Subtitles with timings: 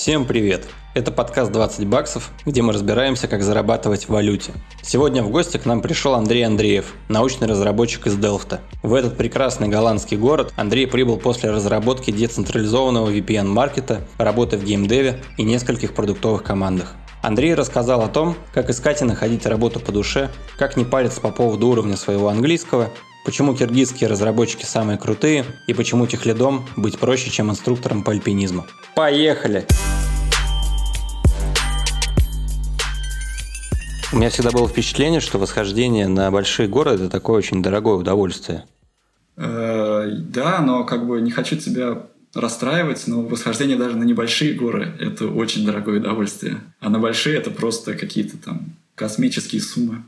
[0.00, 0.66] Всем привет!
[0.94, 4.52] Это подкаст 20 баксов, где мы разбираемся, как зарабатывать в валюте.
[4.80, 8.62] Сегодня в гости к нам пришел Андрей Андреев, научный разработчик из Делфта.
[8.82, 15.42] В этот прекрасный голландский город Андрей прибыл после разработки децентрализованного VPN-маркета, работы в геймдеве и
[15.42, 16.94] нескольких продуктовых командах.
[17.20, 21.30] Андрей рассказал о том, как искать и находить работу по душе, как не париться по
[21.30, 22.88] поводу уровня своего английского,
[23.30, 28.66] почему киргизские разработчики самые крутые и почему техлидом быть проще, чем инструктором по альпинизму.
[28.96, 29.68] Поехали!
[34.12, 38.64] У меня всегда было впечатление, что восхождение на большие горы– это такое очень дорогое удовольствие.
[39.36, 42.02] Э, да, но как бы не хочу тебя
[42.34, 46.62] расстраивать, но восхождение даже на небольшие горы– это очень дорогое удовольствие.
[46.80, 50.02] А на большие– это просто какие-то там космические суммы.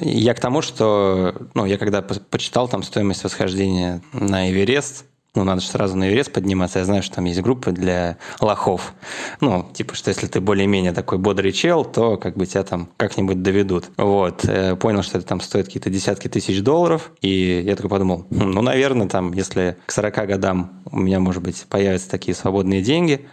[0.00, 5.04] Я к тому, что ну, я когда почитал там стоимость восхождения на Эверест,
[5.34, 6.80] ну, надо же сразу на Эверест подниматься.
[6.80, 8.94] Я знаю, что там есть группы для лохов.
[9.40, 13.40] Ну, типа, что если ты более-менее такой бодрый чел, то как бы тебя там как-нибудь
[13.40, 13.90] доведут.
[13.96, 14.44] Вот.
[14.44, 17.12] Э, понял, что это там стоит какие-то десятки тысяч долларов.
[17.20, 21.42] И я такой подумал, «Хм, ну, наверное, там, если к 40 годам у меня, может
[21.44, 23.28] быть, появятся такие свободные деньги,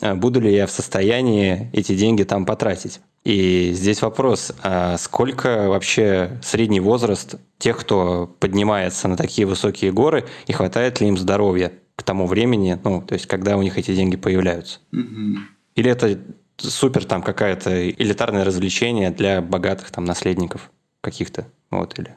[0.00, 3.00] э, буду ли я в состоянии эти деньги там потратить?
[3.24, 10.26] И здесь вопрос, а сколько вообще средний возраст тех, кто поднимается на такие высокие горы,
[10.46, 13.94] и хватает ли им здоровья к тому времени, ну, то есть когда у них эти
[13.94, 14.80] деньги появляются?
[14.92, 15.38] Угу.
[15.76, 16.20] Или это
[16.58, 22.16] супер там какая-то элитарное развлечение для богатых там наследников каких-то, вот, или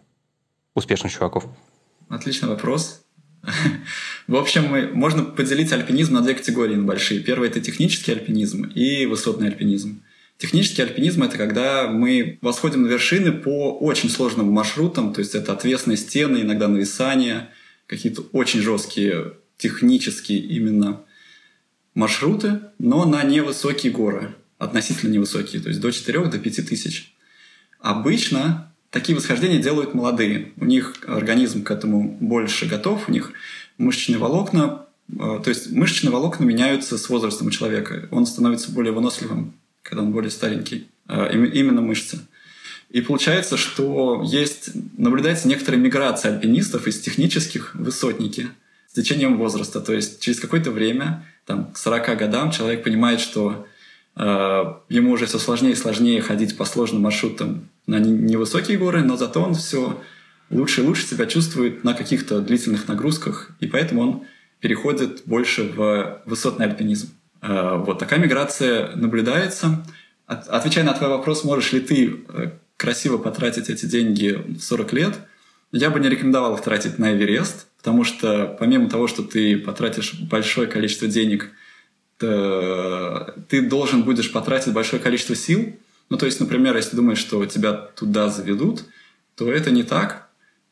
[0.76, 1.46] успешных чуваков?
[2.10, 3.02] Отличный вопрос.
[4.28, 7.22] В общем, можно поделить альпинизм на две категории большие.
[7.22, 10.02] Первый– это технический альпинизм и высотный альпинизм.
[10.38, 15.54] Технический альпинизм– это когда мы восходим на вершины по очень сложным маршрутам, то есть это
[15.54, 17.50] отвесные стены, иногда нависания,
[17.88, 21.02] какие-то очень жесткие технические именно
[21.96, 27.16] маршруты, но на невысокие горы, относительно невысокие, то есть до 4 до 5 тысяч.
[27.80, 30.52] Обычно такие восхождения делают молодые.
[30.58, 33.32] У них организм к этому больше готов, у них
[33.80, 38.08] мышечные волокна, э, то есть мышечные волокна меняются с возрастом у человека.
[38.12, 39.56] Он становится более выносливым
[39.88, 42.20] когда он более старенький, а, именно мышцы.
[42.90, 48.50] И получается, что есть, наблюдается некоторая миграция альпинистов из технических высотники
[48.88, 49.82] с течением возраста.
[49.82, 53.68] То есть через какое-то время, там, к 40 годам, человек понимает, что
[54.16, 59.18] э, ему уже все сложнее и сложнее ходить по сложным маршрутам на невысокие горы, но
[59.18, 60.02] зато он все
[60.50, 64.24] лучше и лучше себя чувствует на каких-то длительных нагрузках, и поэтому он
[64.62, 67.10] переходит больше в высотный альпинизм.
[67.42, 69.86] Э, вот такая миграция наблюдается.
[70.26, 75.16] Отвечая на твой вопрос, можешь ли ты э, красиво потратить эти деньги в 40 лет,
[75.72, 80.14] я бы не рекомендовал их тратить на Эверест, потому что помимо того, что ты потратишь
[80.22, 81.52] большое количество денег,
[82.20, 85.76] ты должен будешь потратить большое количество сил.
[86.10, 88.86] Ну, то есть, например, если думаешь, что тебя туда заведут,
[89.36, 90.28] то это не так.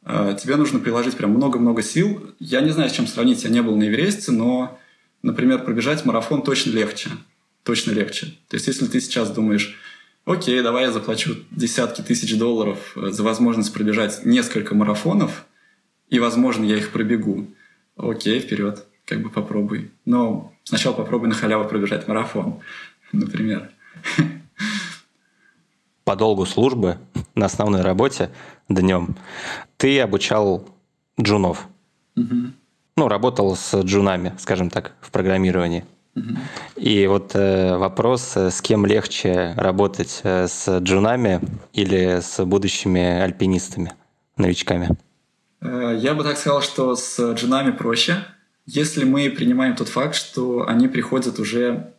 [0.05, 2.33] Э, тебе нужно приложить прям много-много сил.
[2.39, 4.79] Я не знаю, с чем сравнить, я не был на Эвересте, но
[5.25, 7.09] например, пробежать марафон точно легче.
[7.63, 8.27] Точно легче.
[8.47, 9.75] То есть, если ты сейчас думаешь,
[10.23, 15.45] окей, давай я заплачу десятки тысяч долларов э, за возможность пробежать несколько марафонов,
[16.09, 17.47] и, возможно, я их пробегу.
[17.97, 19.91] Окей, вперед, как бы попробуй.
[20.05, 22.61] Но сначала попробуй на халяву пробежать марафон,
[23.11, 23.71] например.
[26.03, 26.99] По долгу службы
[27.35, 28.29] на основной работе
[28.69, 29.17] днем
[29.77, 30.69] ты обучал
[31.19, 31.67] джунов.
[32.15, 32.53] Угу
[32.97, 35.85] ну, работал с джунами, скажем так, в программировании.
[36.77, 41.41] И вот э, вопрос, э, с кем легче работать, э, с джунами
[41.73, 43.95] или с будущими альпинистами,
[44.37, 44.91] новичками?
[45.59, 48.23] Э, я бы так сказал, что с джунами проще,
[48.65, 51.91] если мы принимаем тот факт, что они приходят уже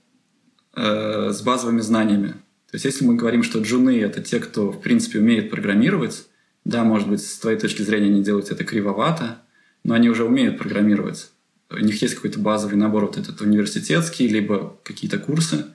[0.74, 2.28] э, с базовыми знаниями.
[2.70, 6.26] То есть если мы говорим, что джуны— это те, кто, в принципе, умеет программировать,
[6.64, 9.42] да, может быть, с твоей точки зрения они делают это кривовато,
[9.86, 11.30] но они уже умеют программировать.
[11.70, 15.66] У них есть какой-то базовый набор, вот этот университетский, либо какие-то курсы,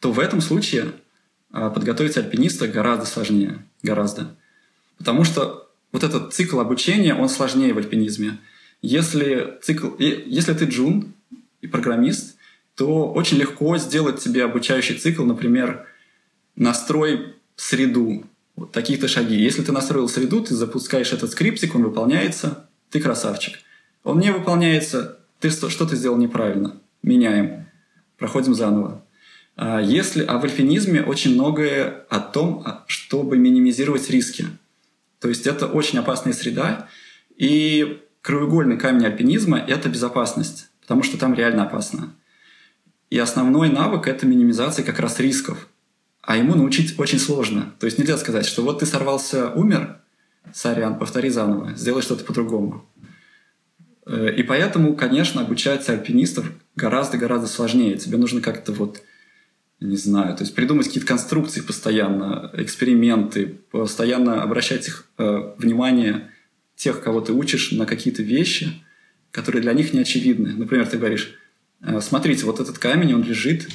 [0.00, 0.92] то в этом случае
[1.50, 3.64] а, подготовить альпиниста гораздо сложнее.
[3.82, 4.36] Гораздо.
[4.98, 8.38] Потому что вот этот цикл обучения, он сложнее в альпинизме.
[8.82, 11.14] Если, цикл, если ты джун
[11.62, 12.36] и программист,
[12.74, 15.86] то очень легко сделать тебе обучающий цикл, например,
[16.54, 19.36] настрой среду, вот такие-то шаги.
[19.36, 23.58] Если ты настроил среду, ты запускаешь этот скриптик, он выполняется, ты красавчик.
[24.04, 26.80] Он не выполняется, ты что-то сделал неправильно.
[27.02, 27.66] Меняем.
[28.16, 29.04] Проходим заново.
[29.56, 34.46] А если, а в альпинизме очень многое о том, а, чтобы минимизировать риски.
[35.20, 36.88] То есть это очень опасная среда,
[37.36, 42.14] и краеугольный камень альпинизма– это безопасность, потому что там реально опасно.
[43.10, 45.68] И основной навык– это минимизация как раз рисков.
[46.22, 47.72] А ему научить очень сложно.
[47.80, 49.98] То есть нельзя сказать, что вот ты сорвался, умер,
[50.54, 52.84] сорян, повтори заново, сделай что-то по-другому.
[54.06, 57.96] Э, и поэтому, конечно, обучать альпинистов гораздо-гораздо сложнее.
[57.96, 59.02] Тебе нужно как-то вот,
[59.80, 66.30] не знаю, то есть придумать какие-то конструкции постоянно, эксперименты, постоянно обращать их э, внимание
[66.74, 68.72] тех, кого ты учишь, на какие-то вещи,
[69.30, 70.54] которые для них не очевидны.
[70.54, 71.34] Например, ты говоришь,
[71.82, 73.68] э, смотрите, вот этот камень, он лежит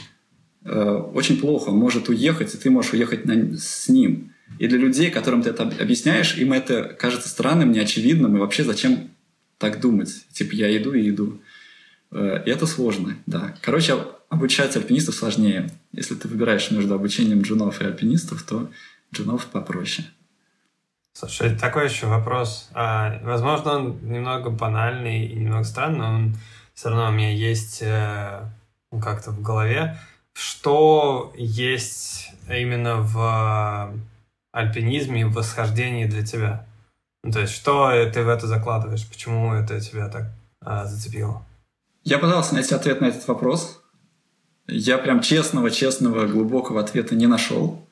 [0.66, 4.33] э, очень плохо, он может уехать, и ты можешь уехать на, с ним.
[4.60, 9.10] И для людей, которым ты это объясняешь, им это кажется странным, неочевидным, и вообще зачем
[9.58, 10.26] так думать?
[10.32, 11.40] Типа, я иду и иду.
[12.12, 13.56] Э, и это сложно, да.
[13.62, 13.98] Короче,
[14.30, 15.70] обучать альпинистов сложнее.
[15.92, 18.70] Если ты выбираешь между обучением джунов и альпинистов, то
[19.14, 20.08] джунов попроще.
[21.14, 22.70] Слушай, такой еще вопрос.
[22.74, 26.36] А, возможно, он немного банальный и немного странный, но он
[26.74, 28.42] все равно у меня есть э,
[29.02, 30.00] как-то в голове.
[30.34, 33.94] Что есть именно в
[34.54, 36.66] альпинизме, в восхождении для тебя?
[37.24, 39.08] Ну, то есть, что ты в это закладываешь?
[39.08, 41.46] Почему это тебя так а, зацепило?
[42.04, 43.82] Я пытался найти ответ на этот вопрос.
[44.68, 47.86] Я прям честного, честного, глубокого ответа не нашел.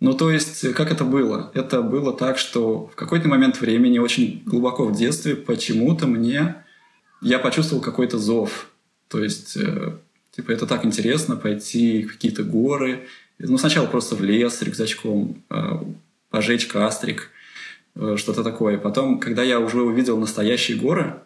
[0.00, 1.50] Ну, то есть, как это было?
[1.54, 6.64] Это было так, что в какой-то момент времени, очень глубоко в детстве, почему-то мне...
[7.20, 8.70] Я почувствовал какой-то зов.
[9.08, 9.98] То есть, э,
[10.30, 13.08] типа, это так интересно пойти в какие-то горы.
[13.38, 15.56] Ну, сначала просто в лес с рюкзачком, э,
[16.30, 17.30] пожечь кастрик,
[17.94, 18.78] э, что-то такое.
[18.78, 21.20] Потом, когда я уже увидел настоящие горы,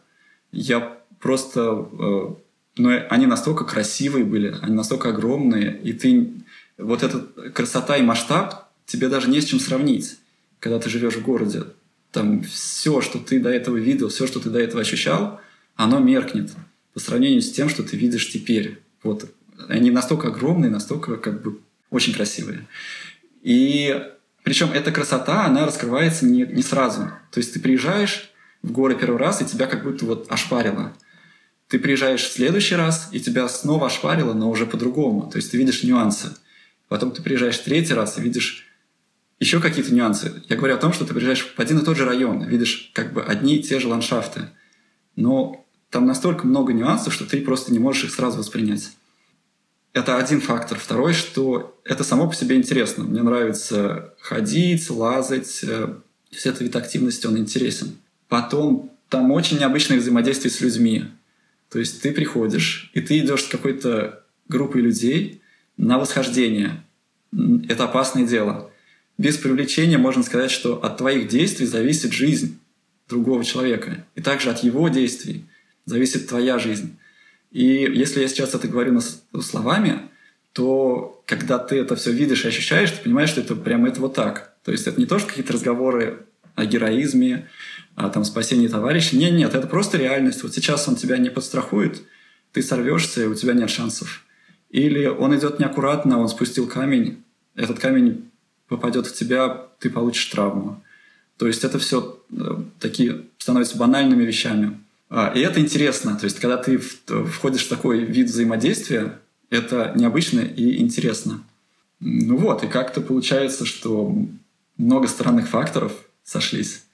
[0.52, 1.88] я просто...
[1.92, 2.34] Э,
[2.76, 6.32] ну, они настолько красивые были, они настолько огромные, и ты
[6.78, 7.18] вот эта
[7.50, 10.16] красота и масштаб тебе даже не с чем сравнить,
[10.58, 11.64] когда ты живешь в городе.
[12.12, 15.40] Там все, что ты до этого видел, все, что ты до этого ощущал,
[15.76, 16.50] оно меркнет
[16.92, 18.80] по сравнению с тем, что ты видишь теперь.
[19.02, 19.30] Вот
[19.68, 21.60] они настолько огромные, настолько как бы
[21.92, 22.66] очень красивые.
[23.42, 24.02] И
[24.42, 27.10] причем эта красота, она раскрывается не, не сразу.
[27.30, 28.30] То есть ты приезжаешь
[28.62, 30.92] в горы первый раз, и тебя как будто вот ошпарило.
[31.68, 35.30] Ты приезжаешь в следующий раз, и тебя снова ошпарило, но уже по-другому.
[35.30, 36.34] То есть ты видишь нюансы.
[36.88, 38.66] Потом ты приезжаешь в третий раз и видишь
[39.38, 40.42] еще какие-то нюансы.
[40.48, 43.12] Я говорю о том, что ты приезжаешь в один и тот же район, видишь как
[43.12, 44.50] бы одни и те же ландшафты.
[45.16, 48.92] Но там настолько много нюансов, что ты просто не можешь их сразу воспринять.
[49.92, 50.78] Это один фактор.
[50.78, 53.04] Второй, что это само по себе интересно.
[53.04, 55.60] Мне нравится ходить, лазать.
[55.64, 55.94] Э,
[56.30, 57.96] Все это вид активности, он интересен.
[58.28, 61.04] Потом там очень необычное взаимодействие с людьми.
[61.68, 65.42] То есть ты приходишь, и ты идешь с какой-то группой людей,
[65.76, 66.84] на восхождение.
[67.68, 68.70] Это опасное дело.
[69.18, 72.58] Без привлечения можно сказать, что от твоих действий зависит жизнь
[73.08, 74.06] другого человека.
[74.14, 75.44] И также от его действий
[75.84, 76.96] зависит твоя жизнь.
[77.52, 79.00] И если я сейчас это говорю
[79.40, 80.00] словами,
[80.52, 84.14] то когда ты это все видишь и ощущаешь, ты понимаешь, что это прямо это вот
[84.14, 84.54] так.
[84.64, 87.48] То есть это не то, что какие-то разговоры о героизме,
[87.94, 89.16] о там, спасении товарища.
[89.16, 90.42] Нет, нет, это просто реальность.
[90.42, 92.02] Вот сейчас он тебя не подстрахует,
[92.52, 94.24] ты сорвешься, и у тебя нет шансов.
[94.70, 97.22] Или он идет неаккуратно, он спустил камень,
[97.54, 98.30] этот камень
[98.68, 100.82] попадет в тебя, ты получишь травму.
[101.36, 104.78] То есть это все э, такие становятся банальными вещами.
[105.14, 106.16] А, и это интересно.
[106.16, 109.18] То есть когда ты входишь в такой вид взаимодействия,
[109.50, 111.42] это необычно и интересно.
[112.00, 114.16] Ну вот, и как-то получается, что
[114.78, 115.92] много странных факторов
[116.24, 116.86] сошлись.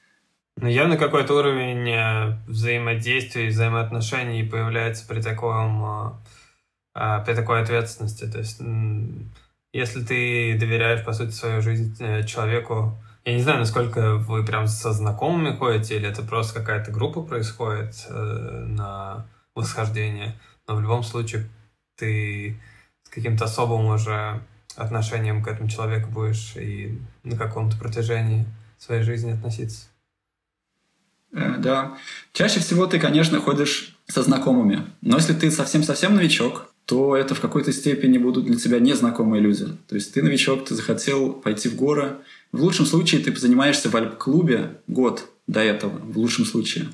[0.57, 6.11] Ну, явно какой-то уровень э, взаимодействия и взаимоотношений появляется при таком э,
[6.95, 8.29] а, при такой ответственности.
[8.29, 8.61] То есть,
[9.73, 12.99] если ты доверяешь, по сути, свою жизнь э, человеку,
[13.29, 18.07] я не знаю, насколько вы прям со знакомыми ходите, или это просто какая-то группа происходит
[18.09, 21.47] э, на восхождение, но в любом случае
[21.97, 22.59] ты
[23.03, 24.41] с каким-то особым уже
[24.77, 28.47] отношением к этому человеку будешь и на каком-то протяжении
[28.79, 29.89] своей жизни относиться.
[31.33, 31.99] Э, да.
[32.33, 34.87] Чаще всего ты, конечно, ходишь со знакомыми.
[35.03, 39.67] Но если ты совсем-совсем новичок, то это в какой-то степени будут для тебя незнакомые люди.
[39.87, 42.17] То есть ты новичок, ты захотел пойти в горы.
[42.52, 46.88] В лучшем случае ты занимаешься в альп-клубе год до этого, в лучшем случае.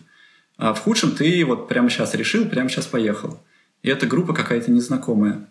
[0.56, 3.40] А в худшем ты вот прямо сейчас решил, прямо сейчас поехал.
[3.82, 5.48] И эта группа какая-то незнакомая.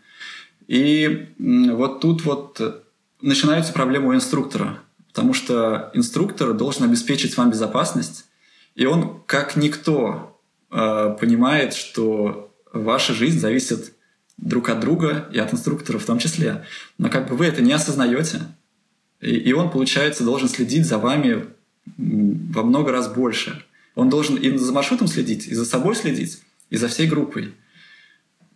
[0.68, 2.84] И вот тут вот
[3.22, 4.80] начинаются проблемы у инструктора.
[5.08, 8.26] Потому что инструктор должен обеспечить вам безопасность.
[8.76, 10.42] И он, как никто,
[10.72, 13.94] э, понимает, что ваша жизнь зависит
[14.38, 16.66] друг от друга и от инструктора в том числе.
[16.98, 18.42] Но как бы вы это не осознаете,
[19.24, 21.46] и, и он, получается, должен следить за вами
[21.98, 23.64] во много раз больше.
[23.96, 27.54] Он должен и за маршрутом следить, и за собой следить, и за всей группой.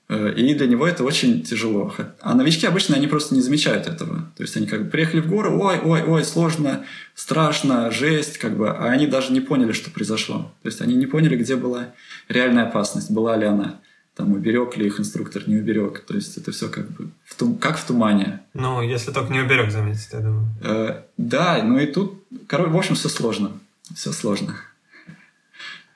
[0.10, 1.94] Э, и для него это очень тяжело.
[2.22, 4.32] А новички обычно они просто не замечают этого.
[4.36, 8.58] То есть они как бы приехали в горы, ой, ой, ой, сложно, страшно, жесть, как
[8.58, 10.54] бы, а они даже не поняли, что произошло.
[10.64, 11.94] То есть они не поняли, где была
[12.30, 13.80] реальная опасность, была ли она.
[14.18, 16.04] Там уберег ли их инструктор, не уберег.
[16.08, 17.56] То есть это все как бы в тум...
[17.56, 18.40] как в тумане.
[18.56, 20.48] Ну, если только не уберег, заметить, я думаю.
[20.64, 23.52] Э, да, ну и тут, короче, в общем, все сложно.
[23.94, 24.56] Все сложно.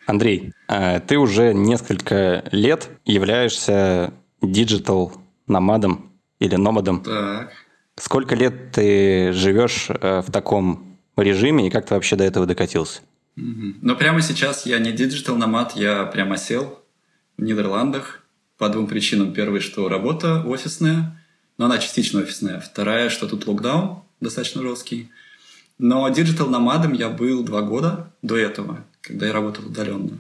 [0.06, 5.14] Андрей, а ты уже несколько лет являешься digital
[5.48, 7.02] nomad ом или nomad ом.
[7.02, 7.52] Так.
[7.96, 13.02] Сколько лет ты живешь э, в таком режиме и как ты вообще до этого докатился?
[13.36, 13.78] Угу.
[13.82, 16.81] Но прямо сейчас я не digital nomad, я прямо осел в
[17.42, 18.22] Нидерландах
[18.58, 19.34] по двум причинам.
[19.34, 21.22] Первый, что работа офисная,
[21.58, 22.60] но она частично офисная.
[22.60, 25.10] Вторая, что тут локдаун достаточно жесткий.
[25.78, 30.18] Но диджитал номадом я был два года до этого когда я работал удаленно.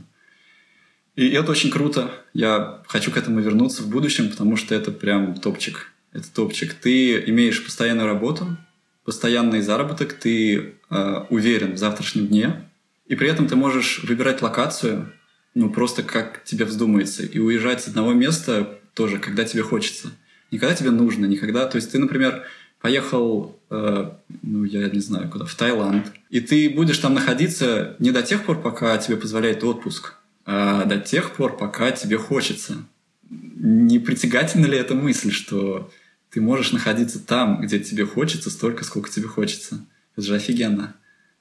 [1.15, 2.11] И это очень круто.
[2.33, 5.91] Я хочу к этому вернуться в будущем, потому что это прям топчик.
[6.13, 6.73] Это топчик.
[6.73, 8.57] Ты имеешь постоянную работу,
[9.05, 12.69] постоянный заработок, ты э, уверен в завтрашнем дне,
[13.05, 15.11] и при этом ты можешь выбирать локацию,
[15.53, 20.11] ну просто как тебе вздумается, и уезжать с одного места тоже, когда тебе хочется.
[20.51, 21.65] Не когда тебе нужно, не когда...
[21.65, 22.43] То есть ты, например,
[22.81, 28.11] поехал, э, ну, я не знаю куда, в Таиланд, и ты будешь там находиться не
[28.11, 30.15] до тех пор, пока тебе позволяет отпуск,
[30.45, 32.85] а до тех пор, пока тебе хочется.
[33.29, 35.89] Не притягательна ли эта мысль, что
[36.31, 39.85] ты можешь находиться там, где тебе хочется, столько, сколько тебе хочется?
[40.15, 40.95] Это же офигенно.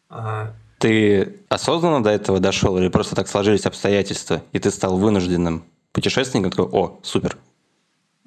[0.09, 0.55] А...
[0.81, 6.51] Ты осознанно до этого дошел или просто так сложились обстоятельства, и ты стал вынужденным путешественником?
[6.51, 7.37] Такой, о, супер,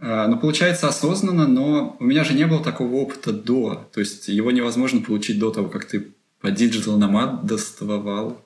[0.05, 3.89] а, ну, получается осознанно, но у меня же не было такого опыта до.
[3.93, 8.45] То есть его невозможно получить до того, как ты по Nomad доставал.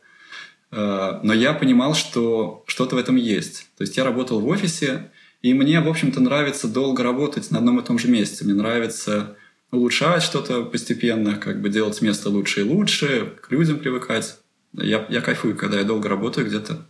[0.72, 3.68] А, но я понимал, что что-то в этом есть.
[3.78, 5.12] То есть я работал в офисе,
[5.42, 8.46] и мне, в общем-то, нравится долго работать на одном и том же месте.
[8.46, 9.36] Мне нравится
[9.72, 14.40] улучшать что-то постепенно, как бы делать место лучше и лучше, к людям привыкать.
[14.74, 16.86] Я, я кайфую, когда я долго работаю где-то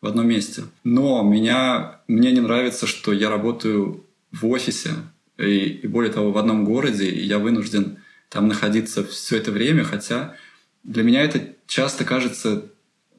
[0.00, 0.64] в одном месте.
[0.84, 4.90] Но меня, мне не нравится, что я работаю в офисе,
[5.38, 9.84] и, и более того, в одном городе, и я вынужден там находиться все это время,
[9.84, 10.34] хотя
[10.82, 12.64] для меня это часто кажется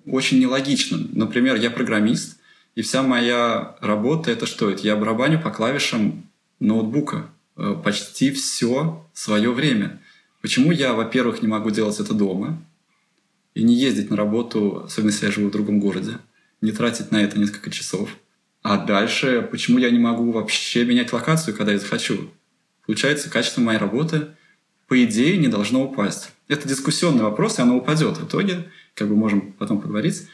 [0.05, 1.09] очень нелогичным.
[1.13, 2.39] Например, я программист,
[2.75, 4.69] и вся моя работа— это что?
[4.69, 7.29] Это я барабаню по клавишам ноутбука
[7.83, 10.01] почти все свое время.
[10.41, 12.61] Почему я, во-первых, не могу делать это дома
[13.53, 16.19] и не ездить на работу, особенно если я живу в другом городе,
[16.61, 18.15] не тратить на это несколько часов—
[18.69, 22.29] а дальше, почему я не могу вообще менять локацию, когда я захочу?
[22.85, 24.27] Получается, качество моей работы,
[24.87, 26.31] по идее, не должно упасть.
[26.49, 30.27] Это дискуссионный вопрос, и оно упадет в итоге, как бы можем потом поговорить.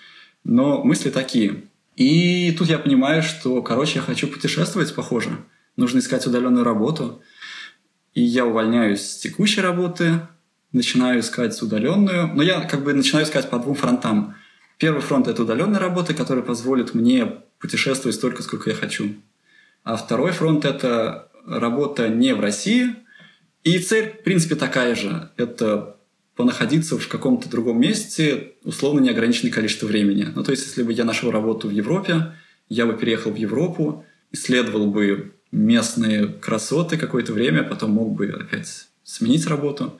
[0.43, 1.65] Но мысли такие.
[1.95, 5.37] И тут я понимаю, что, короче, я хочу путешествовать, похоже.
[5.75, 7.21] Нужно искать удаленную работу.
[8.13, 10.21] И я увольняюсь с текущей работы,
[10.71, 12.31] начинаю искать удаленную.
[12.33, 14.35] Но я как бы начинаю искать по двум фронтам.
[14.77, 19.15] Первый фронт– это удаленная работа, которая позволит мне путешествовать столько, сколько я хочу.
[19.83, 22.95] А второй фронт– это работа не в России.
[23.63, 25.29] И цель, в принципе, такая же.
[25.37, 25.97] Это
[26.35, 30.27] понаходиться в каком-то другом месте условно неограниченное количество времени.
[30.35, 32.33] Ну, то есть, если бы я нашел работу в Европе,
[32.69, 38.87] я бы переехал в Европу, исследовал бы местные красоты какое-то время, потом мог бы опять
[39.03, 39.99] сменить работу.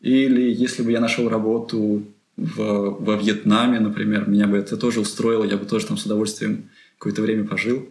[0.00, 2.04] Или если бы я нашел работу
[2.36, 6.70] в, во Вьетнаме, например, меня бы это тоже устроило, я бы тоже там с удовольствием
[6.98, 7.86] какое-то время пожил.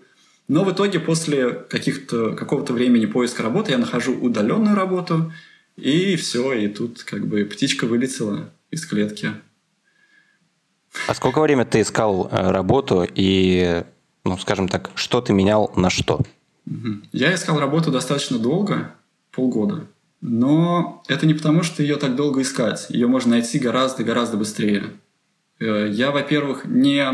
[0.47, 5.31] Но в итоге после каких-то, какого-то времени поиска работы я нахожу удаленную работу,
[5.77, 9.31] и все, и тут как бы птичка вылетела из клетки.
[11.07, 13.83] А сколько времени ты искал э, работу и,
[14.25, 16.21] ну, скажем так, что ты менял на что?
[17.11, 18.95] Я искал работу достаточно долго,
[19.31, 19.87] полгода.
[20.21, 22.85] Но это не потому, что ее так долго искать.
[22.89, 24.85] Ее можно найти гораздо-гораздо быстрее.
[25.59, 27.05] Э, я, во-первых, не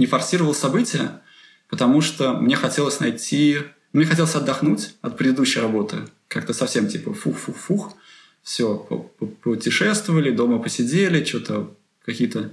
[0.00, 1.20] не форсировал события,
[1.68, 3.58] потому что мне хотелось найти...
[3.92, 5.98] Мне хотелось отдохнуть от предыдущей работы.
[6.28, 7.94] Как-то совсем типа фух-фух-фух.
[8.42, 8.78] Все,
[9.42, 11.74] путешествовали, дома посидели, что-то
[12.06, 12.50] какие-то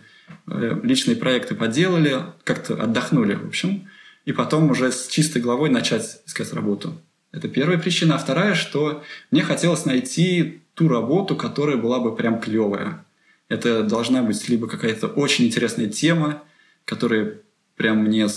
[0.48, 3.88] э, личные проекты поделали, как-то отдохнули, в общем.
[4.28, 7.02] И потом уже с чистой головой начать искать работу.
[7.32, 8.16] Это первая причина.
[8.16, 13.06] А вторая, что мне хотелось найти ту работу, которая была бы прям клевая.
[13.48, 16.44] Это должна быть либо какая-то очень интересная тема,
[16.84, 17.36] которая
[17.78, 18.28] прям мне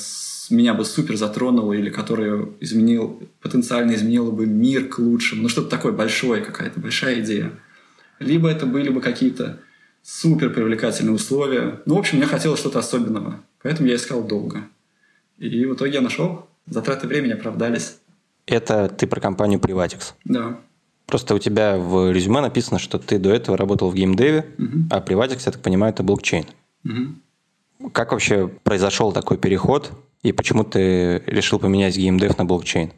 [0.50, 5.42] меня бы супер затронула или которая изменил, потенциально изменила бы мир к лучшему.
[5.42, 7.50] Ну, что-то такое большое, какая-то большая идея.
[8.20, 9.59] Либо это были бы какие-то
[10.04, 11.80] супер привлекательные условия.
[11.85, 13.40] Ну, в общем, мне хотелось что-то особенного.
[13.61, 14.62] Поэтому я искал долго.
[15.40, 17.97] И в итоге я нашел затраты времени оправдались.
[18.47, 20.12] Это ты про компанию Privatix?
[20.25, 20.61] Да.
[21.06, 24.87] Просто у тебя в резюме написано, что ты до этого работал в геймдеве, угу.
[24.90, 26.47] а Privatix, я так понимаю, это блокчейн.
[26.85, 27.90] Угу.
[27.90, 29.90] Как вообще произошел такой переход,
[30.23, 32.92] и почему ты решил поменять геймдев на блокчейн?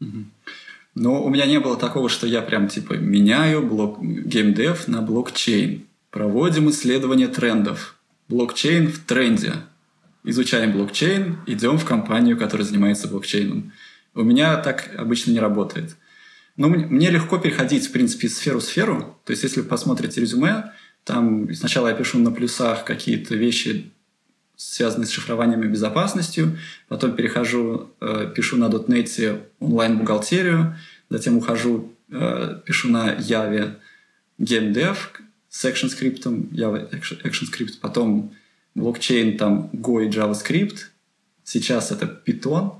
[0.00, 0.24] Угу.
[0.96, 4.02] Ну, у меня не было такого, что я прям типа меняю блок...
[4.02, 5.84] геймдев на блокчейн.
[6.10, 7.96] Проводим исследование трендов.
[8.28, 9.52] Блокчейн в тренде.
[10.24, 13.72] Изучаем блокчейн, идем в компанию, которая занимается блокчейном.
[14.14, 15.96] У меня так обычно не работает.
[16.56, 19.18] Но мне легко переходить, в принципе, из сферу в сферу.
[19.24, 20.72] То есть, если вы посмотрите резюме,
[21.04, 23.90] там сначала я пишу на плюсах какие-то вещи,
[24.56, 30.76] связанные с шифрованием и безопасностью, потом перехожу, э, пишу на .NET онлайн-бухгалтерию,
[31.10, 33.74] затем ухожу, э, пишу на Java
[34.38, 34.96] GameDev
[35.50, 36.88] с ActionScript, Java
[37.24, 38.32] ActionScript, потом
[38.74, 40.78] блокчейн, там Go и JavaScript,
[41.42, 42.72] сейчас это Python.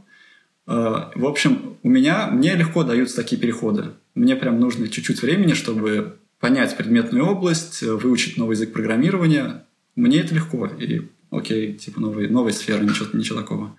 [0.67, 3.93] Э, в общем, у меня, мне легко даются такие переходы.
[4.15, 9.65] Мне прям нужно чуть-чуть времени, чтобы понять предметную область, выучить новый язык программирования.
[9.97, 13.77] Мне это легко, и окей, типа новые, новая сфера, ничего, ничего такого.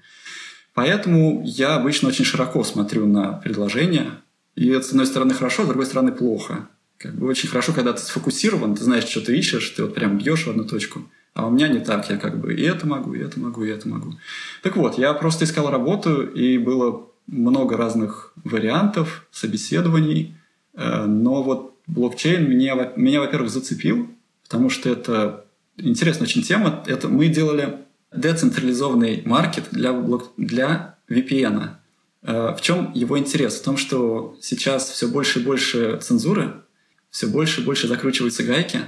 [0.73, 4.21] Поэтому я обычно очень широко смотрю на предложения,
[4.55, 6.69] и это, с одной стороны, хорошо, с другой стороны, плохо.
[6.97, 10.17] Как бы очень хорошо, когда ты сфокусирован, ты знаешь, что ты ищешь, ты вот прям
[10.17, 11.09] бьешь в одну точку.
[11.35, 13.69] А у меня не так, я как бы и это могу, и это могу, и
[13.69, 14.13] это могу.
[14.63, 20.37] Так вот, я просто искал работу, и было много разных вариантов, собеседований,
[20.75, 24.09] э, но вот блокчейн меня, меня во-первых, зацепил,
[24.43, 25.45] потому что это
[25.77, 26.81] интересная очень тема.
[26.87, 27.79] Это мы делали
[28.15, 30.31] децентрализованный маркет для, блок...
[30.37, 31.71] для VPN.
[32.23, 33.59] Э, в чем его интерес?
[33.59, 36.53] В том, что сейчас все больше и больше цензуры,
[37.09, 38.79] все больше и больше закручиваются гайки,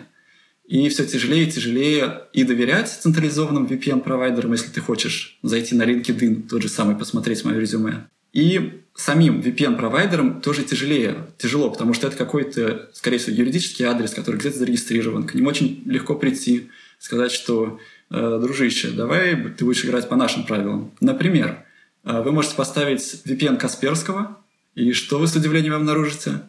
[0.67, 6.50] и все тяжелее и тяжелее и доверять централизованным VPN-провайдерам, если ты хочешь зайти на LinkedIn,
[6.50, 8.07] тот же самый, посмотреть мое резюме.
[8.33, 11.27] И самим VPN-провайдерам тоже тяжелее.
[11.38, 15.23] Тяжело, потому что это какой-то, скорее всего, юридический адрес, который где-то зарегистрирован.
[15.23, 20.45] К нему очень легко прийти, сказать, что э, дружище, давай ты будешь играть по нашим
[20.45, 20.91] правилам.
[20.99, 21.63] Например,
[22.03, 24.38] э, вы можете поставить VPN Касперского,
[24.75, 26.41] и что вы с удивлением обнаружите?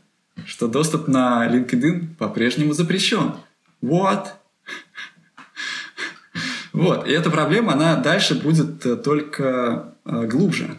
[0.45, 3.35] Что доступ на LinkedIn по-прежнему запрещен.
[3.81, 4.35] Вот.
[6.73, 7.07] Вот.
[7.07, 10.79] И эта проблема, она дальше будет э, только глубже.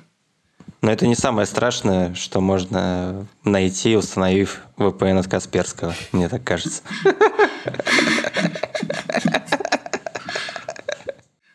[0.82, 6.84] Но это не самое страшное, что можно найти, установив VPN от Касперского, мне так кажется.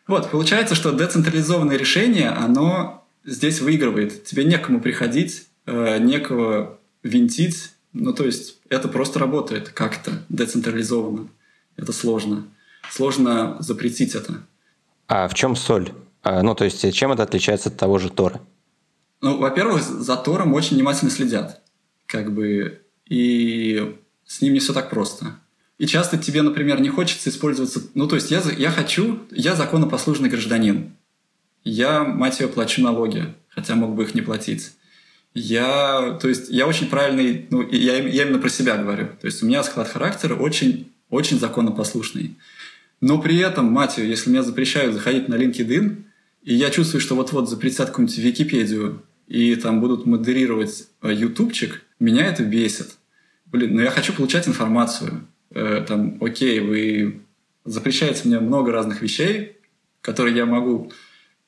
[0.07, 4.23] Вот, получается, что децентрализованное решение, оно здесь выигрывает.
[4.23, 7.71] Тебе некому приходить, э, некого винтить.
[7.91, 11.27] Ну, то есть это просто работает как-то децентрализованно.
[11.77, 12.47] Это сложно.
[12.91, 14.41] Сложно запретить это.
[15.07, 15.91] А в чем соль?
[16.23, 18.41] А, ну, то есть чем это отличается от того же Тора?
[19.21, 21.61] Ну, во-первых, за Тором очень внимательно следят.
[22.05, 25.37] Как бы, и с ним не все так просто.
[25.77, 27.81] И часто тебе, например, не хочется использоваться...
[27.93, 29.19] Ну, то есть я, я хочу...
[29.31, 30.93] Я законопослушный гражданин.
[31.63, 34.71] Я, мать ее, плачу налоги, хотя мог бы их не платить.
[35.35, 39.09] Я, то есть, я очень правильный, ну, я, я именно про себя говорю.
[39.19, 42.35] То есть, у меня склад характера очень, очень законопослушный.
[43.01, 46.03] Но при этом, мать ее, если меня запрещают заходить на LinkedIn,
[46.43, 52.27] и я чувствую, что вот-вот запретят какую-нибудь Википедию, и там будут модерировать э, ютубчик, меня
[52.27, 52.95] это бесит.
[53.45, 55.27] Блин, но я хочу получать информацию.
[55.51, 57.21] Э, там, окей, вы
[57.65, 59.57] запрещаете мне много разных вещей,
[60.01, 60.91] которые я могу,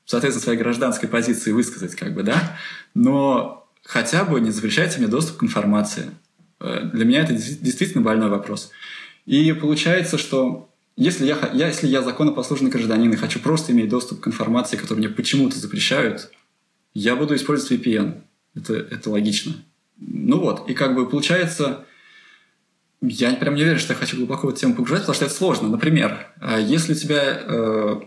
[0.06, 2.58] соответственно, своей гражданской позиции высказать, как бы, да,
[2.94, 6.12] но хотя бы не запрещайте мне доступ к информации.
[6.60, 8.70] Э, для меня это действительно больной вопрос.
[9.26, 14.20] И получается, что если я, я, если я законопослушный гражданин и хочу просто иметь доступ
[14.20, 16.32] к информации, которую мне почему-то запрещают,
[16.94, 18.22] я буду использовать VPN.
[18.56, 19.54] Это, это логично.
[19.98, 21.86] Ну вот, и как бы получается,
[23.02, 25.34] я прям не уверен, что я хочу глубоко в эту тему погружать, потому что это
[25.34, 25.70] сложно.
[25.70, 28.02] Например, э, если у тебя э,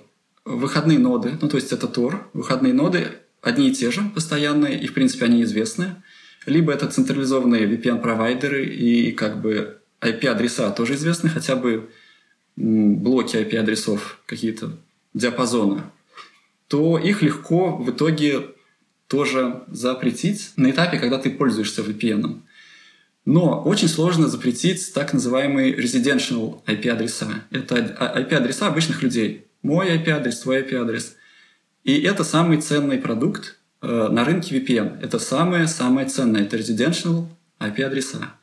[0.44, 4.86] выходные ноды, ну то есть это Tor, выходные ноды одни и те же, постоянные, и
[4.86, 5.96] в принципе они известны,
[6.46, 11.90] либо это централизованные VPN-провайдеры и как бы IP-адреса тоже известны, хотя бы
[12.56, 14.72] блоки IP-адресов, какие-то
[15.14, 15.82] диапазоны,
[16.68, 18.48] то их легко в итоге
[19.08, 22.42] тоже запретить на этапе, когда ты пользуешься VPN.
[23.24, 27.44] Но очень сложно запретить так называемые residential IP-адреса.
[27.50, 29.46] Это IP-адреса обычных людей.
[29.62, 31.16] Мой IP-адрес, твой IP-адрес.
[31.84, 35.00] И это самый ценный продукт э, на рынке VPN.
[35.00, 36.42] Это самое-самое ценное.
[36.42, 37.26] Это residential
[37.58, 38.34] IP-адреса.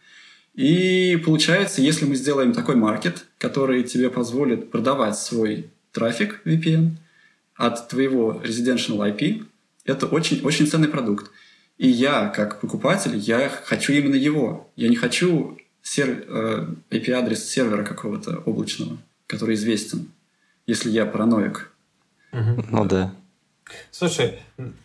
[0.53, 6.91] И получается, если мы сделаем такой маркет, который тебе позволит продавать свой трафик VPN
[7.55, 9.45] от твоего residential IP,
[9.85, 11.31] это очень-очень ценный продукт.
[11.77, 14.69] И я, как покупатель, я хочу именно его.
[14.75, 16.25] Я не хочу сер...
[16.27, 18.97] э, IP-адрес сервера какого-то облачного,
[19.27, 20.09] который известен,
[20.65, 21.71] если я параноик.
[22.31, 23.13] Ну да.
[23.91, 24.39] Слушай,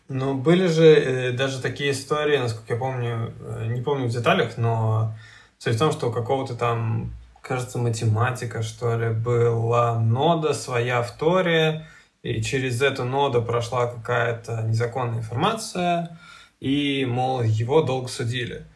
[0.09, 4.57] ну были же э, даже такие истории, насколько я помню, э, не помню в деталях,
[4.57, 5.15] но
[5.59, 11.17] суть в том, что у какого-то там, кажется, математика, что ли, была нода своя в
[11.17, 11.87] Торе,
[12.23, 16.19] и через эту ноду прошла какая-то незаконная информация,
[16.61, 18.67] и, мол, его долго судили.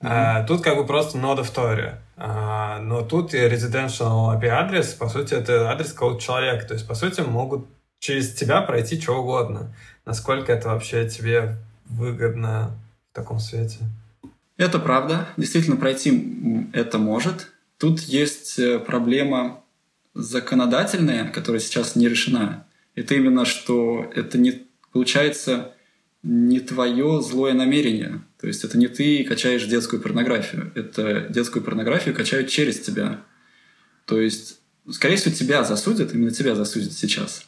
[0.00, 0.08] Mm-hmm.
[0.08, 2.00] А, тут как бы просто нода в Торе.
[2.16, 6.66] А, но тут и residential IP-адрес, по сути, это адрес какого-то человека.
[6.66, 7.66] То есть, по сути, могут
[7.98, 9.74] через тебя пройти что угодно.
[10.04, 11.56] Насколько это вообще тебе
[11.86, 12.76] выгодно
[13.10, 13.78] в таком свете?
[14.56, 15.28] Это правда.
[15.36, 17.52] Действительно, пройти это может.
[17.78, 19.62] Тут есть э, проблема
[20.14, 22.66] законодательная, которая сейчас не решена.
[22.94, 25.72] Это именно, что это не получается
[26.22, 28.22] не твое злое намерение.
[28.40, 30.72] То есть это не ты качаешь детскую порнографию.
[30.74, 33.20] Это детскую порнографию качают через тебя.
[34.06, 34.58] То есть,
[34.90, 37.45] скорее всего, тебя засудят, именно тебя засудят сейчас.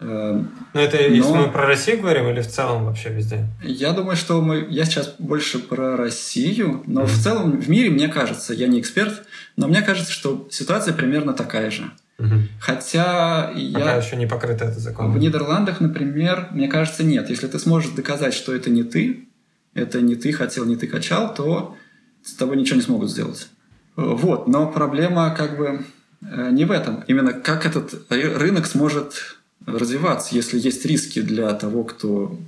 [0.00, 1.02] Эм, Но это Но...
[1.14, 3.46] если мы про Россию говорим или в целом вообще везде?
[3.62, 4.66] Я думаю, что мы...
[4.70, 7.06] я сейчас больше про Россию, но mm-hmm.
[7.06, 9.24] в целом в мире, мне кажется, я не эксперт,
[9.56, 11.90] но мне кажется, что ситуация примерно такая же.
[12.18, 12.42] Mm-hmm.
[12.60, 13.78] Хотя я...
[13.78, 15.12] Пока еще не покрыто это законом.
[15.12, 17.28] В Нидерландах, например, мне кажется, нет.
[17.30, 19.28] Если ты сможешь доказать, что это не ты,
[19.74, 21.76] это не ты хотел, не ты качал, то
[22.24, 23.48] с тобой ничего не смогут сделать.
[23.96, 25.84] Вот, но проблема как бы
[26.22, 27.02] э, не в этом.
[27.08, 29.37] Именно как этот рынок сможет
[29.76, 32.38] развиваться, если есть риски для того, кто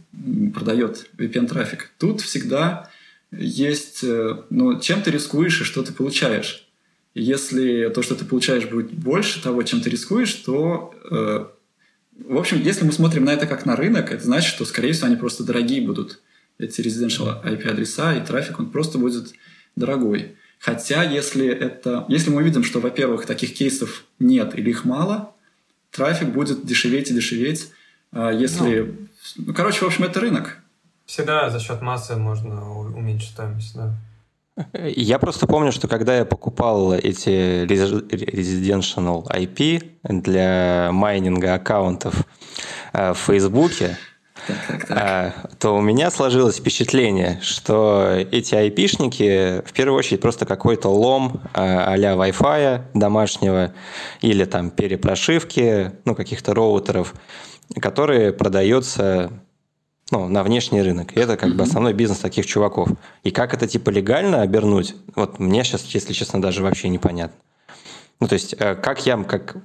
[0.55, 1.91] продает VPN-трафик.
[1.99, 2.91] Тут всегда
[3.33, 6.67] есть, э, ну, чем ты рискуешь и что ты получаешь.
[7.15, 11.47] Если то, что ты получаешь, будет больше того, чем ты рискуешь, то, э,
[12.29, 15.09] в общем, если мы смотрим на это как на рынок, это значит, что, скорее всего,
[15.09, 16.21] они просто дорогие будут,
[16.59, 19.33] эти residential IP-адреса, и трафик, он просто будет
[19.77, 20.37] дорогой.
[20.59, 25.35] Хотя, если это, если мы видим, что, во-первых, таких кейсов нет или их мало,
[25.91, 27.71] трафик будет дешеветь и дешеветь.
[28.13, 28.81] А если...
[29.37, 30.59] Ну, ну короче, в общем, это рынок.
[31.07, 33.97] Всегда за счет массы можно уменьшить стоимость, да.
[34.75, 42.27] Я просто помню, что когда я покупал эти residential IP для майнинга аккаунтов
[42.93, 43.97] э, в Фейсбуке,
[44.89, 51.41] а, то у меня сложилось впечатление, что эти айпишники в первую очередь просто какой-то лом
[51.55, 53.73] а, а-ля Wi-Fi домашнего
[54.21, 57.15] или там перепрошивки, ну, каких-то роутеров,
[57.81, 59.31] которые продаются
[60.11, 61.17] ну, на внешний рынок.
[61.17, 61.55] И это как mm-hmm.
[61.55, 62.89] бы основной бизнес таких чуваков.
[63.23, 67.37] И как это типа легально обернуть, вот мне сейчас, если честно, даже вообще непонятно.
[68.21, 69.57] Ну, то есть, э, как я, как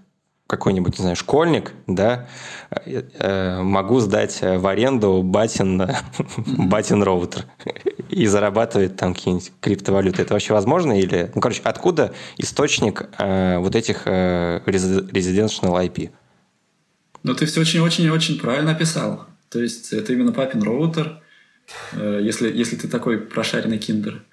[0.48, 2.28] какой-нибудь, не знаю, школьник, да,
[2.70, 5.90] э, э, могу сдать в аренду батин,
[6.38, 7.46] батин роутер
[8.10, 10.22] и зарабатывать там какие-нибудь криптовалюты.
[10.22, 11.00] Это вообще возможно?
[11.00, 16.12] Или, ну, короче, откуда источник э, вот этих э, residential IP?
[17.24, 19.26] Ну, ты все очень-очень-очень правильно описал.
[19.50, 21.22] То есть это именно папин роутер,
[21.94, 24.24] если, если ты такой прошаренный киндер.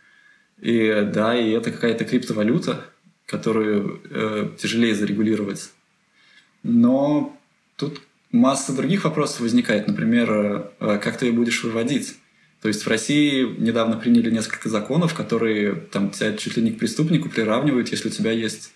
[0.61, 2.85] И да, и это какая-то криптовалюта,
[3.27, 5.71] которую э, тяжелее зарегулировать
[6.63, 7.37] но
[7.77, 9.87] тут масса других вопросов возникает.
[9.87, 12.17] Например, э, как ты ее будешь выводить?
[12.61, 16.79] То есть в России недавно приняли несколько законов, которые там, тебя чуть ли не к
[16.79, 18.73] преступнику приравнивают, если у тебя есть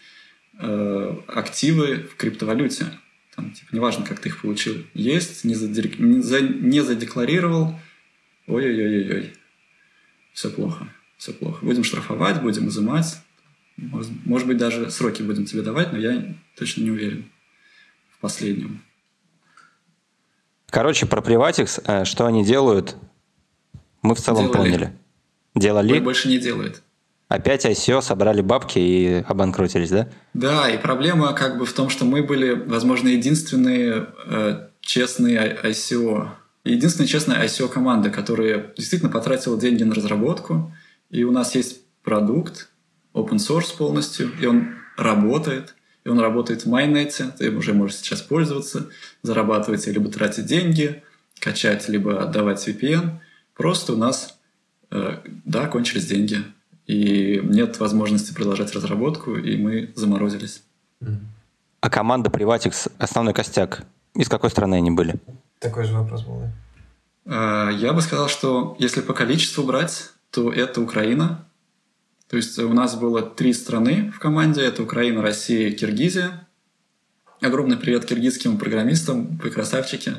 [0.59, 2.87] э, активы в криптовалюте.
[3.35, 4.85] Там, типа, неважно, как ты их получил.
[4.94, 5.99] Есть, не, задек...
[5.99, 6.40] не, за...
[6.40, 7.79] не задекларировал.
[8.46, 9.33] Ой-ой-ой-ой.
[10.33, 10.88] Все плохо.
[11.16, 11.64] Все плохо.
[11.64, 13.18] Будем штрафовать, будем изымать.
[13.77, 17.27] Может, может быть, даже сроки будем тебе давать, но я точно не уверен
[18.18, 18.83] в последнем.
[20.70, 22.96] Короче, про Privatix, э, что они делают,
[24.02, 24.57] мы в целом Делали.
[24.57, 24.92] поняли.
[25.55, 26.00] Делали?
[26.00, 26.83] Больше не делают.
[27.29, 30.09] Опять ICO собрали бабки и обанкротились, да?
[30.35, 36.29] Да, и проблема как бы в том, что мы были, возможно, единственные э, честные ICO.
[36.64, 40.72] Единственная честная ICO-команда, которая действительно потратила деньги на разработку,
[41.11, 42.68] и у нас есть продукт,
[43.14, 45.75] open source полностью, и он работает
[46.06, 48.86] и он работает в майнете, ты уже можешь сейчас пользоваться,
[49.22, 51.02] зарабатывать либо тратить деньги,
[51.40, 53.18] качать, либо отдавать VPN.
[53.56, 54.38] Просто у нас,
[54.92, 56.44] э, да, кончились деньги,
[56.86, 60.62] и нет возможности продолжать разработку, и мы заморозились.
[61.80, 63.82] А команда Privatix, основной костяк,
[64.14, 65.16] из какой страны они были?
[65.58, 66.42] Такой же вопрос был.
[67.24, 71.45] Э, я бы сказал, что если по количеству брать, то это Украина,
[72.28, 74.62] то есть у нас было три страны в команде.
[74.62, 76.46] Это Украина, Россия, Киргизия.
[77.40, 79.36] Огромный привет киргизским программистам.
[79.36, 80.14] Вы красавчики.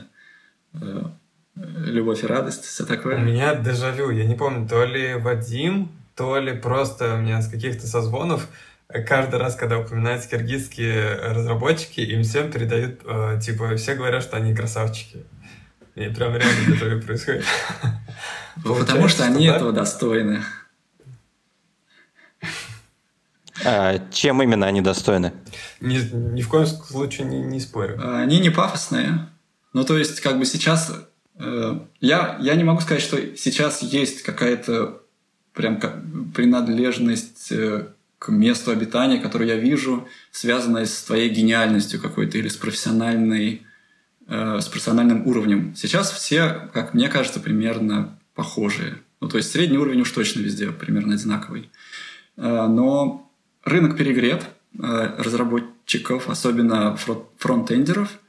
[0.74, 1.04] Э,
[1.56, 3.18] любовь и радость, все такое.
[3.18, 7.50] У меня дежавю, я не помню, то ли Вадим, то ли просто у меня с
[7.50, 8.48] каких-то созвонов
[9.06, 14.56] каждый раз, когда упоминаются киргизские разработчики, им всем передают, э, типа, все говорят, что они
[14.56, 15.26] красавчики.
[15.96, 17.44] И прям реально это происходит.
[18.64, 20.44] Потому что они этого достойны.
[23.66, 25.34] А чем именно они достойны?
[25.82, 25.98] Ни,
[26.34, 28.00] ни в коем случае не, не спорю.
[28.04, 29.30] Они не пафосные.
[29.74, 30.92] Ну, то есть, как бы сейчас...
[31.40, 35.02] Э, я, я не могу сказать, что сейчас есть какая-то
[35.54, 35.80] прям
[36.34, 37.88] принадлежность э,
[38.20, 43.64] к месту обитания, которую я вижу, связанная с твоей гениальностью какой-то или с профессиональной
[44.28, 45.76] э, с профессиональным уровнем.
[45.76, 49.00] Сейчас все, как мне кажется, примерно похожие.
[49.20, 51.70] Ну, то есть средний уровень уж точно везде примерно одинаковый.
[52.38, 53.27] Э, но
[53.68, 54.44] рынок перегрет
[54.78, 56.98] э, разработчиков, особенно
[57.38, 58.20] фронтендеров.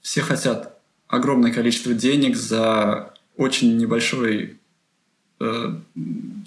[0.00, 4.58] Все хотят огромное количество денег за очень небольшой
[5.40, 5.74] э,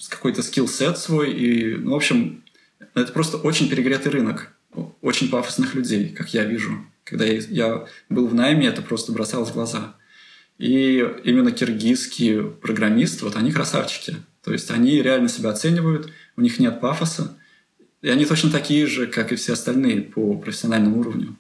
[0.10, 1.32] какой-то скилл-сет свой.
[1.34, 2.44] И, ну, в общем,
[2.94, 4.54] это просто очень перегретый рынок
[5.02, 6.86] очень пафосных людей, как я вижу.
[7.04, 9.96] Когда я, я был в найме, это просто бросалось в глаза.
[10.58, 14.16] И именно киргизские программисты, вот они красавчики.
[14.44, 17.38] То есть они реально себя оценивают, у них нет пафоса,
[18.04, 21.36] и они точно такие же, как и все остальные по профессиональному уровню.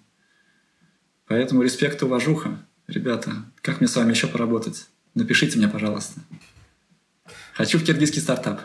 [1.28, 2.58] Поэтому респект и уважуха.
[2.88, 4.88] Ребята, как мне с вами еще поработать?
[5.13, 6.21] Напишите мне, пожалуйста.
[7.54, 8.62] Хочу в киргизский стартап.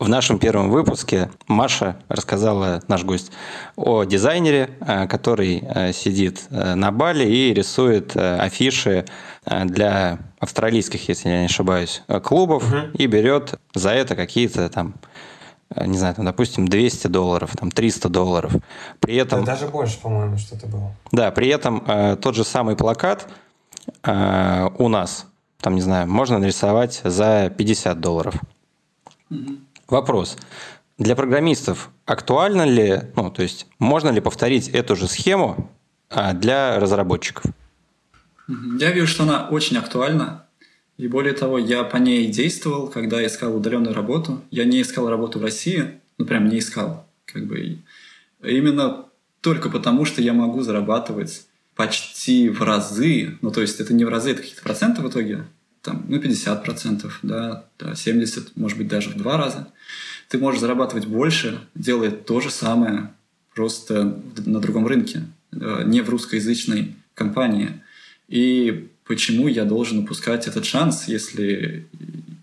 [0.00, 3.30] В нашем первом выпуске Маша рассказала, наш гость,
[3.76, 9.06] о дизайнере, э, который э, сидит э, на Бали и рисует афиши
[9.46, 12.78] для австралийских, если я не ошибаюсь, клубов угу.
[12.98, 14.96] и берет за это какие-то там
[15.74, 18.52] не знаю, там, допустим, 200 долларов, там, 300 долларов.
[19.00, 19.44] При этом...
[19.44, 20.92] Да, даже больше, по-моему, что-то было.
[21.12, 23.28] Да, при этом э, тот же самый плакат
[24.02, 25.26] э, у нас,
[25.60, 28.34] там, не знаю, можно нарисовать за 50 долларов.
[29.30, 29.56] Угу.
[29.88, 30.36] Вопрос.
[30.98, 35.70] Для программистов актуально ли, ну, то есть можно ли повторить эту же схему
[36.08, 37.44] а, для разработчиков?
[38.48, 40.45] Я вижу, что она очень актуальна.
[40.98, 44.42] И более того, я по ней действовал, когда искал удаленную работу.
[44.50, 47.06] Я не искал работу в России, ну прям не искал.
[47.26, 47.78] Как бы.
[48.42, 49.06] Именно
[49.40, 54.08] только потому, что я могу зарабатывать почти в разы, ну то есть это не в
[54.08, 55.44] разы, это какие-то проценты в итоге,
[55.82, 59.68] там, ну, 50%, да, да, 70%, может быть, даже в два раза.
[60.28, 63.12] Ты можешь зарабатывать больше, делая то же самое,
[63.54, 67.80] просто на другом рынке, э, не в русскоязычной компании.
[68.26, 71.86] И почему я должен упускать этот шанс, если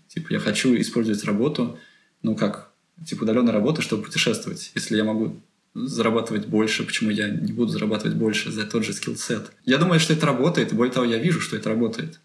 [0.08, 1.78] типа, я хочу использовать работу,
[2.22, 2.70] ну как,
[3.06, 4.70] типа удаленная работа, чтобы путешествовать.
[4.74, 5.36] Если я могу
[5.74, 9.50] зарабатывать больше, почему я не буду зарабатывать больше за тот же скилл-сет.
[9.64, 12.20] Я думаю, что это работает, и более того, я вижу, что это работает.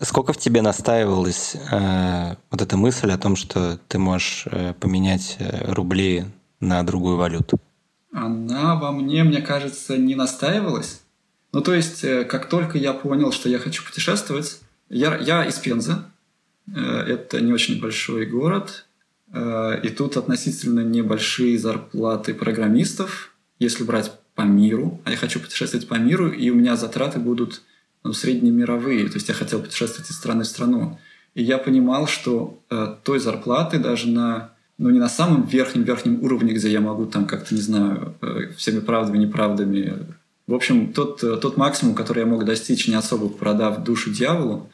[0.00, 5.36] Сколько в тебе настаивалась э, вот эта мысль о том, что ты можешь э, поменять
[5.38, 6.26] э, рубли
[6.60, 7.60] на другую валюту?
[8.12, 11.01] Она во мне, мне кажется, не настаивалась.
[11.52, 15.58] Ну, то есть, э, как только я понял, что я хочу путешествовать, я, я из
[15.58, 15.96] Пензы,
[16.74, 18.86] э, это не очень большой город,
[19.32, 25.86] э, и тут относительно небольшие зарплаты программистов, если брать по миру, а я хочу путешествовать
[25.86, 27.62] по миру, и у меня затраты будут
[28.02, 29.06] ну, среднемировые.
[29.08, 30.98] То есть я хотел путешествовать из страны в страну.
[31.34, 36.54] И я понимал, что э, той зарплаты даже на ну, не на самом верхнем-верхнем уровне,
[36.54, 40.06] где я могу там как-то, не знаю, э, всеми правдами, неправдами.
[40.46, 44.70] В общем, тот, э, тот максимум, который я мог достичь, не особо продав душу дьяволу,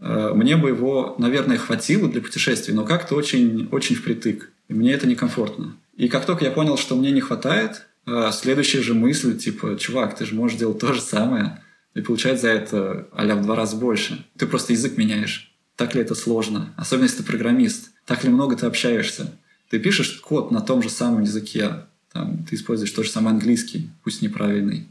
[0.00, 4.50] э, мне бы его, наверное, хватило для путешествий, но как-то очень, очень впритык.
[4.68, 5.76] И мне это некомфортно.
[5.96, 10.16] И как только я понял, что мне не хватает, э, следующая же мысль, типа, чувак,
[10.16, 11.62] ты же можешь делать то же самое–
[11.94, 14.24] и получать за это а в два раза больше.
[14.38, 15.52] Ты просто язык меняешь.
[15.76, 16.72] Так ли это сложно?
[16.76, 17.90] Особенно если ты программист.
[18.04, 19.32] Так ли много ты общаешься?
[19.70, 21.86] Ты пишешь код на том же самом языке.
[22.12, 24.88] Там, ты используешь тот же самый английский, пусть неправильный.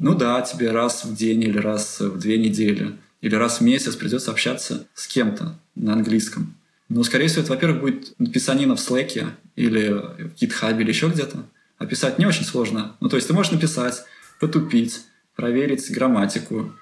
[0.00, 3.96] Ну да, тебе раз в день или раз в две недели или раз в месяц
[3.96, 6.54] придется общаться с кем-то на английском.
[6.88, 11.44] Но, скорее всего, это, во-первых, будет писанина в Slack или в GitHub или еще где-то.
[11.76, 12.96] А писать не очень сложно.
[13.00, 14.02] Ну, то есть ты можешь написать,
[14.40, 15.02] потупить,
[15.36, 16.72] проверить грамматику,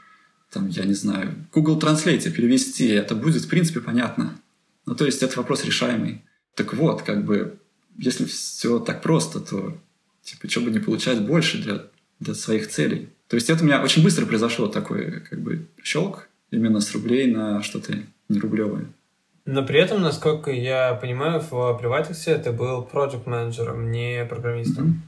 [0.52, 4.40] там, я не знаю, Google Translate перевести, это будет, в принципе, понятно.
[4.87, 6.22] Ну, то есть, это вопрос решаемый.
[6.54, 7.59] Так вот, как бы,
[7.96, 9.76] если все так просто, то,
[10.22, 11.85] типа, что бы не получать больше для,
[12.20, 13.09] для своих целей.
[13.28, 17.33] То есть, это у меня очень быстро произошло такой, как бы, щелк именно с рублей
[17.33, 17.94] на что-то
[18.28, 18.87] не рублевое.
[19.44, 25.02] Но при этом, насколько я понимаю, в Приватексе это был проект менеджером не программистом.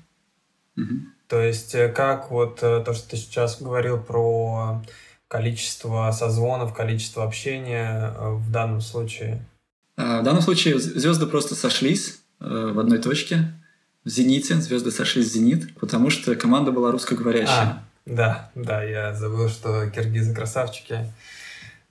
[0.77, 0.83] Mm-hmm.
[0.83, 1.01] Mm-hmm.
[1.29, 4.83] То есть, э, как вот э, то, что ты сейчас говорил про
[5.29, 9.47] количество созвонов, количество общения э, в данном случае?
[9.97, 13.53] А, в данном случае звезды просто сошлись в одной точке.
[14.11, 17.57] В «Зените» звезды сошлись в «Зенит», потому что команда была русскоговорящая.
[17.57, 21.07] А, да, да, я забыл, что киргизы красавчики.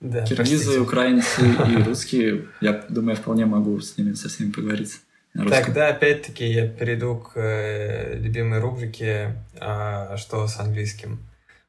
[0.00, 0.80] Да, Киргизы, простите.
[0.80, 5.00] украинцы и русские, я думаю, я вполне могу с ними со всеми поговорить.
[5.32, 11.20] Тогда опять-таки я перейду к э, любимой рубрике э, «Что с английским?».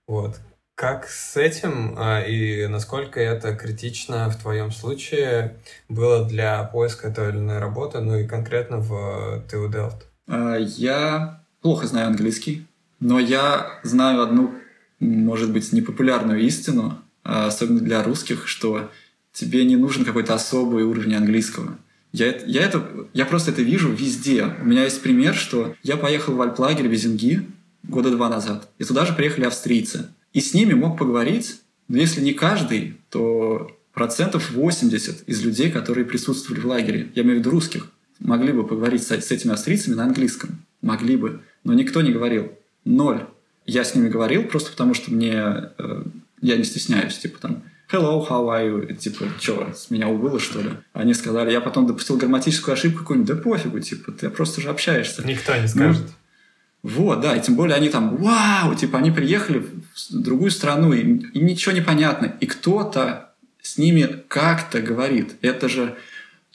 [0.05, 0.37] Вот.
[0.75, 5.55] Как с этим э, и насколько это критично в твоем случае
[5.87, 10.01] было для поиска той или иной работы, ну и конкретно в Delft?
[10.01, 12.65] А, я плохо знаю английский,
[12.99, 14.53] но я знаю одну,
[14.99, 18.91] может быть, непопулярную истину, а, особенно для русских, что
[19.33, 21.77] тебе не нужен какой-то особый уровень английского–
[22.13, 24.45] я, я, это, я просто это вижу везде.
[24.61, 27.47] У меня есть пример, что я поехал в альплагерь в Визенги
[27.83, 30.09] года два назад, и туда же приехали австрийцы.
[30.33, 36.05] И с ними мог поговорить, но если не каждый, то процентов 80 из людей, которые
[36.05, 37.89] присутствовали в лагере, я имею в виду русских,
[38.21, 40.65] могли бы поговорить с, с этими австрийцами на английском.
[40.81, 41.41] Могли бы.
[41.63, 42.51] Но никто не говорил.
[42.85, 43.25] Ноль.
[43.65, 45.33] Я с ними говорил просто потому, что мне...
[45.77, 46.03] Э,
[46.41, 47.17] я не стесняюсь.
[47.17, 48.95] Типа там hello, how are you?
[48.95, 50.71] Типа, что, с меня убыло, что ли?
[50.93, 55.25] Они сказали, я потом допустил грамматическую ошибку какую-нибудь, да пофигу, типа, ты просто же общаешься.
[55.27, 56.03] Никто не скажет.
[56.03, 60.93] Ну, вот, да, и тем более они там, вау, типа, они приехали в другую страну,
[60.93, 62.33] и, и ничего не понятно.
[62.39, 63.31] И кто-то
[63.61, 65.35] с ними как-то говорит.
[65.41, 65.95] Это же,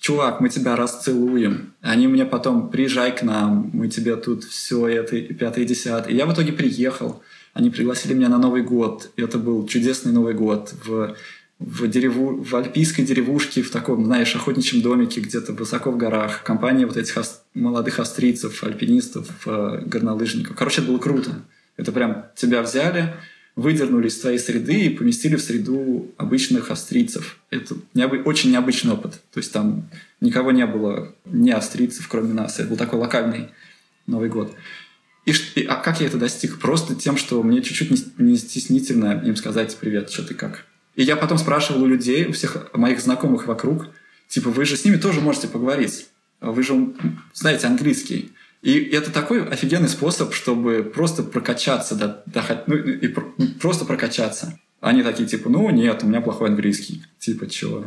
[0.06, 1.74] чувак, мы тебя расцелуем.
[1.80, 6.12] Они мне потом, приезжай к нам, мы тебе тут все это, пятое и десятое.
[6.12, 7.22] И я в итоге приехал.
[7.54, 9.10] Они пригласили меня на Новый год.
[9.16, 11.16] И это был чудесный Новый год в,
[11.58, 16.44] в, дереву, в альпийской деревушке, в таком, знаешь, охотничьем домике где-то высоко в горах.
[16.44, 17.26] Компания вот этих ав...
[17.54, 20.54] молодых австрийцев, альпинистов, э, горнолыжников.
[20.54, 21.30] Короче, это было круто.
[21.76, 23.12] Это прям тебя взяли,
[23.56, 27.38] выдернули из твоей среды и поместили в среду обычных австрийцев.
[27.50, 28.22] Это необы...
[28.22, 29.14] очень необычный опыт.
[29.32, 29.88] То есть там
[30.20, 32.58] никого не было, не австрийцев, кроме нас.
[32.60, 33.48] Это был такой локальный
[34.06, 34.54] Новый год.
[35.24, 36.60] И, и а как я это достиг?
[36.60, 40.66] Просто тем, что мне чуть-чуть не, не стеснительно им сказать «Привет, что ты как?».
[40.94, 43.88] И я потом спрашивал у людей, у всех моих знакомых вокруг,
[44.28, 46.08] типа, вы же с ними тоже можете поговорить.
[46.40, 46.94] Вы же
[47.34, 48.32] знаете английский.
[48.62, 53.24] И это такой офигенный способ, чтобы просто прокачаться, до, до, ну, и про,
[53.60, 54.58] просто прокачаться.
[54.80, 57.02] Они такие, типа, ну нет, у меня плохой английский.
[57.18, 57.86] Типа, чего?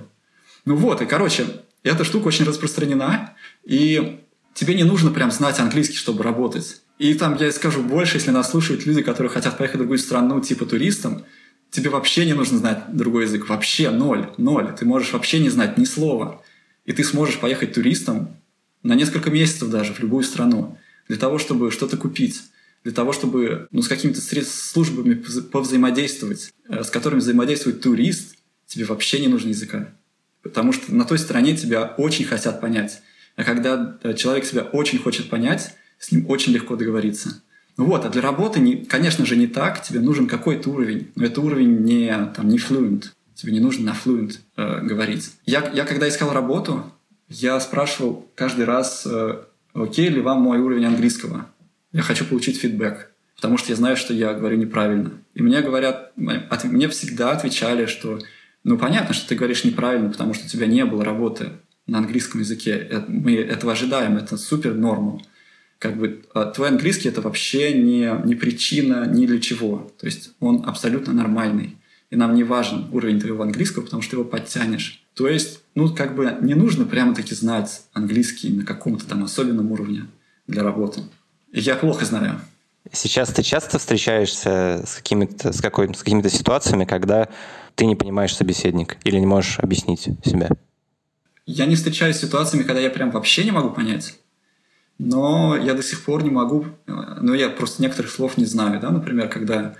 [0.65, 1.45] Ну вот, и, короче,
[1.83, 4.21] эта штука очень распространена, и
[4.53, 6.81] тебе не нужно прям знать английский, чтобы работать.
[6.97, 10.41] И там я скажу больше, если нас слушают люди, которые хотят поехать в другую страну,
[10.41, 11.23] типа туристам,
[11.71, 13.47] тебе вообще не нужно знать другой язык.
[13.47, 14.75] Вообще ноль, ноль.
[14.77, 16.41] Ты можешь вообще не знать ни слова.
[16.85, 18.35] И ты сможешь поехать туристом
[18.83, 22.41] на несколько месяцев даже в любую страну для того, чтобы что-то купить,
[22.83, 28.35] для того, чтобы ну, с какими-то службами повзаимодействовать, э, с которыми взаимодействует турист,
[28.67, 29.89] тебе вообще не нужно языка.
[30.41, 33.01] Потому что на той стороне тебя очень хотят понять.
[33.35, 37.41] А когда э, человек себя очень хочет понять, с ним очень легко договориться.
[37.75, 39.81] Ну вот, а для работы, не, конечно же, не так.
[39.81, 41.11] Тебе нужен какой-то уровень.
[41.15, 43.05] Но это уровень не, там, не fluent.
[43.35, 45.31] Тебе не нужно на fluent э, говорить.
[45.45, 46.91] Я, я когда искал работу,
[47.29, 51.47] я спрашивал каждый раз, э, окей ли вам мой уровень английского.
[51.91, 55.11] Я хочу получить фидбэк, потому что я знаю, что я говорю неправильно.
[55.33, 58.19] И мне говорят, мне всегда отвечали, что
[58.63, 61.51] ну понятно, что ты говоришь неправильно, потому что у тебя не было работы
[61.87, 62.71] на английском языке.
[62.71, 65.21] Это, мы этого ожидаем, это супер норму
[65.79, 69.91] как бы а, твой английский это вообще не, не причина ни для чего.
[69.97, 71.77] То есть он абсолютно нормальный.
[72.11, 75.03] И нам не важен уровень твоего английского, потому что ты его подтянешь.
[75.19, 80.05] То есть, ну, как бы не нужно прямо-таки знать английский на каком-то там особенном уровне
[80.47, 81.01] для работы.
[81.51, 82.39] Я плохо знаю.
[82.93, 87.27] Сейчас ты часто встречаешься с какими-то с какой, с какими-то ситуациями, когда
[87.75, 90.51] ты не понимаешь собеседник или не можешь объяснить себя?
[91.45, 94.15] Я не встречаюсь с ситуациями, когда я прям вообще не могу понять
[94.99, 98.91] но я до сих пор не могу, но я просто некоторых слов не знаю, да,
[98.91, 99.75] например, когда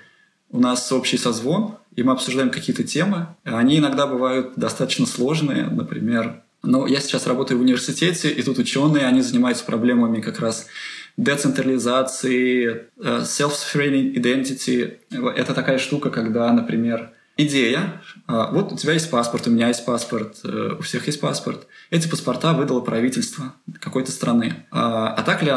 [0.51, 6.43] у нас общий созвон, и мы обсуждаем какие-то темы, они иногда бывают достаточно сложные, например,
[6.61, 10.67] но я сейчас работаю в университете, и тут ученые, они занимаются проблемами как раз
[11.15, 14.97] децентрализации, э, self-sustaining identity.
[15.35, 19.85] Это такая штука, когда, например, идея, а, вот у тебя есть паспорт, у меня есть
[19.85, 21.67] паспорт, э, у всех есть паспорт.
[21.89, 24.65] Эти паспорта выдало правительство какой-то страны.
[24.71, 25.53] А, а так ли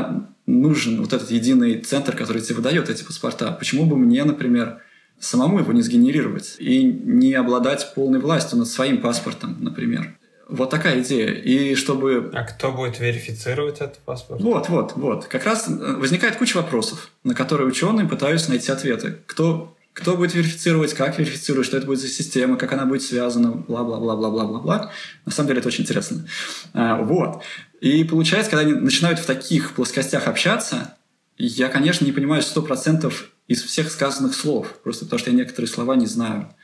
[0.47, 3.53] нужен вот этот единый центр, который тебе выдает эти паспорта?
[3.53, 4.79] Почему бы мне, например,
[5.19, 10.17] самому его не сгенерировать и не обладать полной властью над своим паспортом, например?
[10.49, 11.31] Вот такая идея.
[11.31, 12.31] И чтобы...
[12.35, 14.43] А кто будет верифицировать этот паспорт?
[14.43, 15.25] Вот, вот, вот.
[15.27, 19.19] Как раз э, возникает куча вопросов, на которые ученые пытаются найти ответы.
[19.27, 23.53] Кто кто будет верифицировать, как верифицировать, что это будет за система, как она будет связана,
[23.53, 24.91] бла-бла-бла-бла-бла-бла.
[25.27, 26.27] На самом деле это очень интересно.
[26.73, 27.43] А, вот.
[27.81, 30.97] И получается, когда они начинают в таких плоскостях общаться,
[31.37, 33.13] я, конечно, не понимаю 100%
[33.49, 36.55] из всех сказанных слов, просто потому что я некоторые слова не знаю.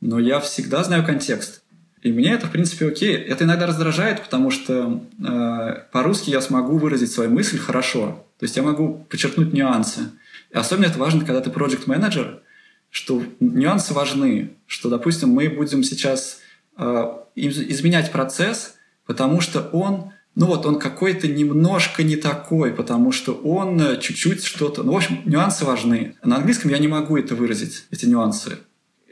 [0.00, 1.62] Но я всегда знаю контекст.
[2.02, 3.16] И мне это, в принципе, окей.
[3.16, 8.26] Это иногда раздражает, потому что э, по-русски я смогу выразить свою мысль хорошо.
[8.38, 10.00] То есть я могу подчеркнуть нюансы.
[10.50, 12.42] И особенно это важно, когда ты проект менеджер
[12.90, 16.40] что нюансы важны, что, допустим, мы будем сейчас
[16.78, 18.76] э, изменять процесс,
[19.06, 24.44] потому что он, ну вот он какой-то немножко не такой, потому что он э, чуть-чуть
[24.44, 24.82] что-то...
[24.82, 26.16] Ну, в общем, нюансы важны.
[26.24, 28.58] На английском я не могу это выразить, эти нюансы.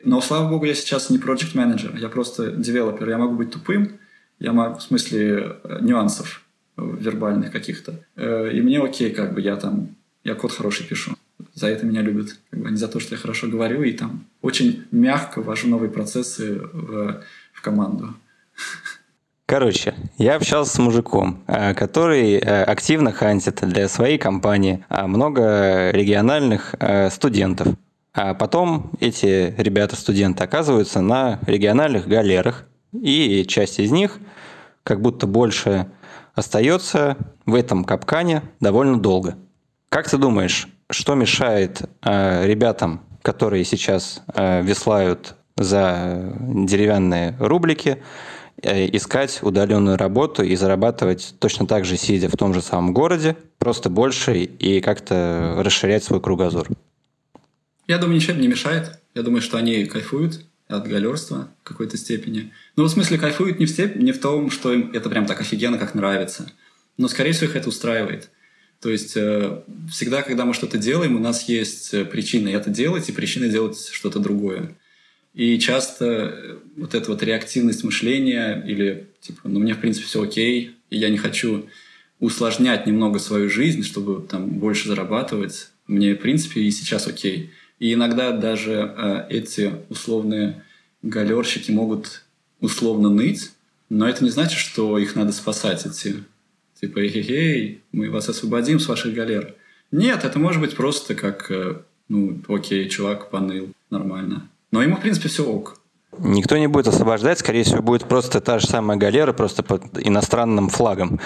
[0.03, 3.09] Но, слава богу, я сейчас не project менеджер я просто девелопер.
[3.09, 3.99] Я могу быть тупым,
[4.39, 6.43] я могу, в смысле э, нюансов
[6.77, 8.05] вербальных каких-то.
[8.17, 11.17] Э, и мне окей, как бы я там, я код хороший пишу
[11.53, 13.93] за это меня любят, как бы, а не за то, что я хорошо говорю и
[13.93, 17.23] там очень мягко ввожу новые процессы в,
[17.53, 18.15] в команду.
[19.47, 25.91] Короче, я общался с мужиком, э, который э, активно хантит для своей компании а много
[25.91, 27.69] региональных э, студентов.
[28.15, 34.19] А потом эти ребята-студенты оказываются на региональных галерах, и часть из них
[34.83, 35.89] как будто больше
[36.35, 39.37] остается в этом капкане довольно долго.
[39.89, 48.03] Как ты думаешь, что мешает э, ребятам, которые сейчас э, веслают за деревянные рублики,
[48.63, 53.37] э, искать удаленную работу и зарабатывать точно так же, сидя в том же самом городе,
[53.59, 56.69] просто больше и как-то расширять свой кругозор?
[57.87, 59.01] Я думаю, ничего не мешает.
[59.15, 62.53] Я думаю, что они кайфуют от галерства в какой-то степени.
[62.77, 63.97] Ну, в смысле, кайфуют не в, степ...
[63.97, 66.51] не в том, что им это прям так офигенно, как нравится.
[66.97, 68.31] Но, скорее всего, их это устраивает.
[68.85, 73.09] То есть э, всегда, когда мы что-то делаем, у нас есть э, причина это делать
[73.09, 74.77] и причина делать что-то другое.
[75.33, 80.23] И часто э, вот эта вот реактивность мышления или типа, ну мне в принципе все
[80.23, 81.67] окей, и я не хочу
[82.21, 87.53] усложнять немного свою жизнь, чтобы там больше зарабатывать, мне в принципе и сейчас окей.
[87.79, 90.63] И иногда даже э, эти условные
[91.01, 92.27] галерщики могут
[92.61, 93.53] условно ныть,
[93.89, 96.17] но это не значит, что их надо спасать, эти
[96.85, 99.55] Типа, эй, мы вас освободим с ваших галер.
[99.91, 101.77] Нет, это может быть просто как, э,
[102.11, 104.51] ну, окей, чувак поныл, нормально.
[104.71, 105.81] Но ему, в принципе, все ок.
[106.19, 110.69] Никто не будет освобождать, скорее всего, будет просто та же самая галера, просто под иностранным
[110.69, 111.21] флагом.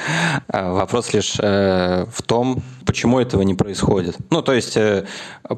[0.47, 4.17] А вопрос лишь э, в том, почему этого не происходит.
[4.31, 5.07] Ну, то есть, э,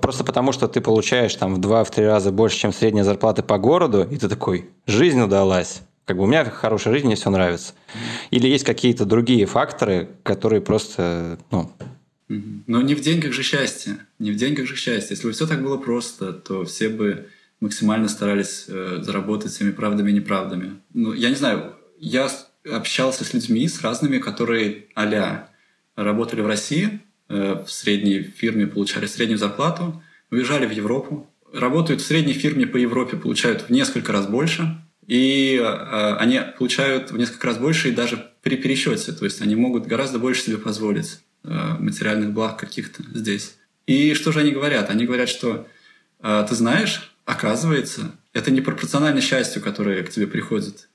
[0.01, 4.03] просто потому, что ты получаешь там в два-три раза больше, чем средняя зарплата по городу,
[4.11, 5.83] и ты такой, жизнь удалась.
[6.05, 7.75] Как бы у меня хорошая жизнь, мне все нравится.
[8.31, 11.71] Или есть какие-то другие факторы, которые просто, ну...
[12.29, 13.99] Но не в деньгах же счастье.
[14.21, 15.17] Не в деньгах же счастье.
[15.17, 17.27] Если бы все так было просто, то все бы
[17.61, 20.81] максимально старались э, заработать всеми правдами и неправдами.
[20.95, 22.31] Ну, я не знаю, я
[22.69, 25.49] общался с людьми, с разными, которые а
[25.97, 32.07] работали в России, э, в средней фирме получали среднюю зарплату, уезжали в Европу, работают в
[32.07, 34.81] средней фирме по Европе, получают в несколько раз больше,
[35.11, 39.11] и э, они получают в несколько раз больше и даже при пересчете.
[39.11, 41.49] То есть они могут гораздо больше себе позволить э,
[41.81, 43.57] материальных благ каких-то здесь.
[43.89, 44.89] И что же они говорят?
[44.89, 45.67] Они говорят, что
[46.21, 50.89] э, ты знаешь, оказывается, это не пропорционально счастью, которое к тебе приходит.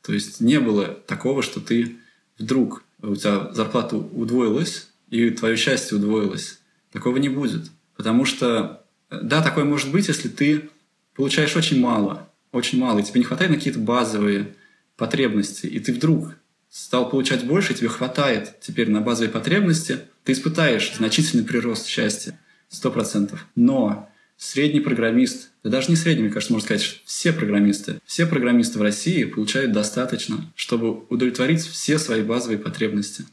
[0.00, 1.96] То есть не было такого, что ты
[2.38, 6.60] вдруг у тебя зарплата удвоилась, и твое счастье удвоилось.
[6.92, 7.64] Такого не будет.
[7.96, 10.70] Потому что, да, такое может быть, если ты
[11.16, 12.25] получаешь очень мало,
[12.56, 14.54] очень мало, и тебе не хватает на какие-то базовые
[14.96, 16.34] потребности, и ты вдруг
[16.70, 22.38] стал получать больше, и тебе хватает теперь на базовые потребности, ты испытаешь значительный прирост счастья,
[22.68, 23.46] сто процентов.
[23.54, 28.78] Но средний программист, да даже не средний, мне кажется, можно сказать, все программисты, все программисты
[28.78, 33.24] в России получают достаточно, чтобы удовлетворить все свои базовые потребности.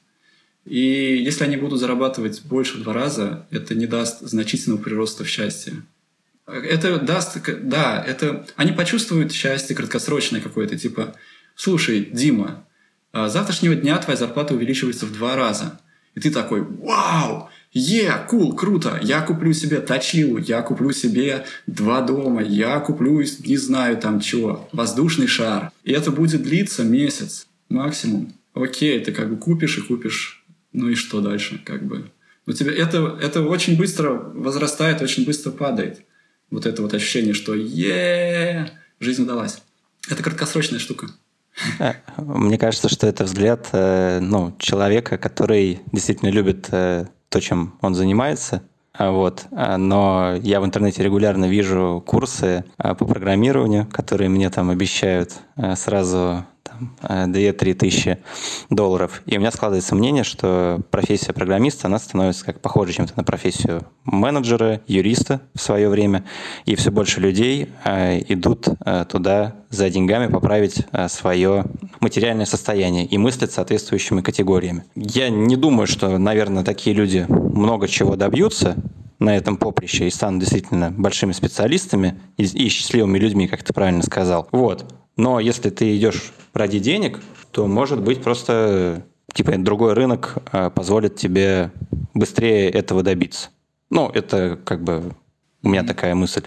[0.66, 5.30] И если они будут зарабатывать больше в два раза, это не даст значительного прироста в
[5.30, 5.74] счастье.
[6.46, 11.16] Это даст, да, это они почувствуют счастье краткосрочное какое-то, типа,
[11.56, 12.66] слушай, Дима,
[13.14, 15.80] а с завтрашнего дня твоя зарплата увеличивается в два раза.
[16.16, 21.46] И ты такой, вау, е, yeah, кул, круто, я куплю себе точилу, я куплю себе
[21.66, 25.72] два дома, я куплю, не знаю там чего, воздушный шар.
[25.84, 28.34] И это будет длиться месяц максимум.
[28.54, 32.12] Окей, ты как бы купишь и купишь, ну и что дальше, как бы.
[32.46, 36.04] У тебя это, это очень быстро возрастает, очень быстро падает
[36.50, 39.62] вот это вот ощущение, что е жизнь удалась.
[40.10, 41.08] Это краткосрочная штука.
[41.80, 47.78] Э, мне кажется, что это взгляд э, ну, человека, который действительно любит э, то, чем
[47.82, 48.64] он занимается,
[48.96, 49.46] а, вот.
[49.52, 55.34] А, но я в интернете регулярно вижу курсы по программированию, которые мне там обещают
[55.76, 56.48] сразу там,
[57.02, 58.18] 2-3 э, тысячи
[58.70, 59.22] долларов.
[59.26, 63.86] И у меня складывается мнение, что профессия программиста, она становится как похожа чем-то на профессию
[64.06, 66.24] менеджера, юриста в свое время.
[66.66, 71.66] И все больше людей э, идут э, туда за деньгами поправить свое
[72.00, 74.84] материальное состояние и мыслят соответствующими категориями.
[74.96, 78.76] Я не думаю, что, наверное, такие люди много чего добьются,
[79.24, 84.04] на этом поприще и станут действительно большими специалистами и, и счастливыми людьми, как ты правильно
[84.04, 84.48] сказал.
[84.52, 84.94] Вот.
[85.16, 87.20] Но если ты идешь ради денег,
[87.52, 91.72] то может быть просто типа другой рынок а, позволит тебе
[92.14, 93.50] быстрее этого добиться.
[93.90, 95.14] Ну, это как бы
[95.62, 96.44] у меня такая мысль.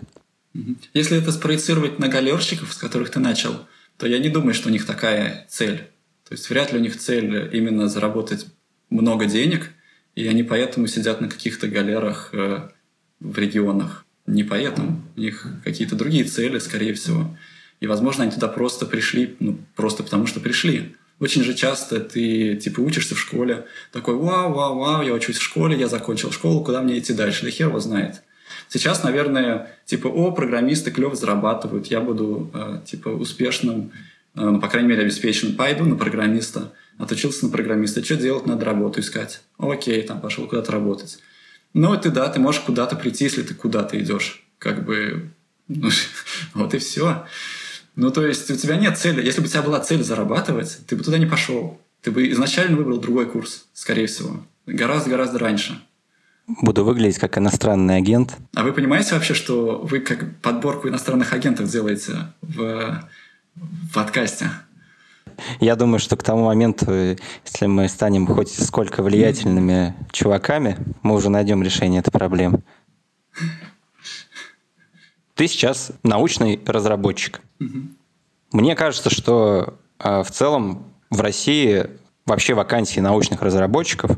[0.94, 3.52] Если это спроецировать на галерщиков, с которых ты начал,
[3.98, 5.90] то я не думаю, что у них такая цель.
[6.28, 8.46] То есть вряд ли у них цель именно заработать
[8.90, 9.70] много денег,
[10.16, 12.68] и они поэтому сидят на каких-то галерах э,
[13.20, 14.04] в регионах.
[14.26, 15.02] Не поэтому.
[15.14, 17.36] У них какие-то другие цели, скорее всего.
[17.80, 20.96] И, возможно, они туда просто пришли, ну, просто потому что пришли.
[21.20, 25.42] Очень же часто ты, типа, учишься в школе, такой, вау, вау, вау, я учусь в
[25.42, 27.44] школе, я закончил школу, куда мне идти дальше?
[27.44, 28.22] Да хер его знает.
[28.68, 33.92] Сейчас, наверное, типа, о, программисты клево зарабатывают, я буду, э, типа, успешным,
[34.36, 39.00] ну, по крайней мере, обеспеченным, пойду на программиста, отучился на программиста, что делать, надо работу
[39.00, 39.40] искать.
[39.58, 41.18] Окей, там, пошел куда-то работать.
[41.72, 44.46] Ну, ты, да, ты можешь куда-то прийти, если ты куда-то идешь.
[44.58, 45.30] Как бы,
[45.68, 45.88] ну,
[46.54, 47.26] вот и все.
[47.96, 49.24] Ну, то есть у тебя нет цели.
[49.24, 51.80] Если бы у тебя была цель зарабатывать, ты бы туда не пошел.
[52.02, 54.46] Ты бы изначально выбрал другой курс, скорее всего.
[54.66, 55.80] Гораздо-гораздо раньше.
[56.46, 58.36] Буду выглядеть как иностранный агент.
[58.54, 63.02] А вы понимаете вообще, что вы как подборку иностранных агентов делаете в,
[63.56, 64.50] в подкасте?
[65.60, 71.28] Я думаю, что к тому моменту, если мы станем хоть сколько влиятельными чуваками, мы уже
[71.28, 72.62] найдем решение этой проблемы.
[75.34, 77.42] Ты сейчас научный разработчик.
[77.60, 77.78] Угу.
[78.52, 81.90] Мне кажется, что э, в целом в России
[82.24, 84.12] вообще вакансий научных разработчиков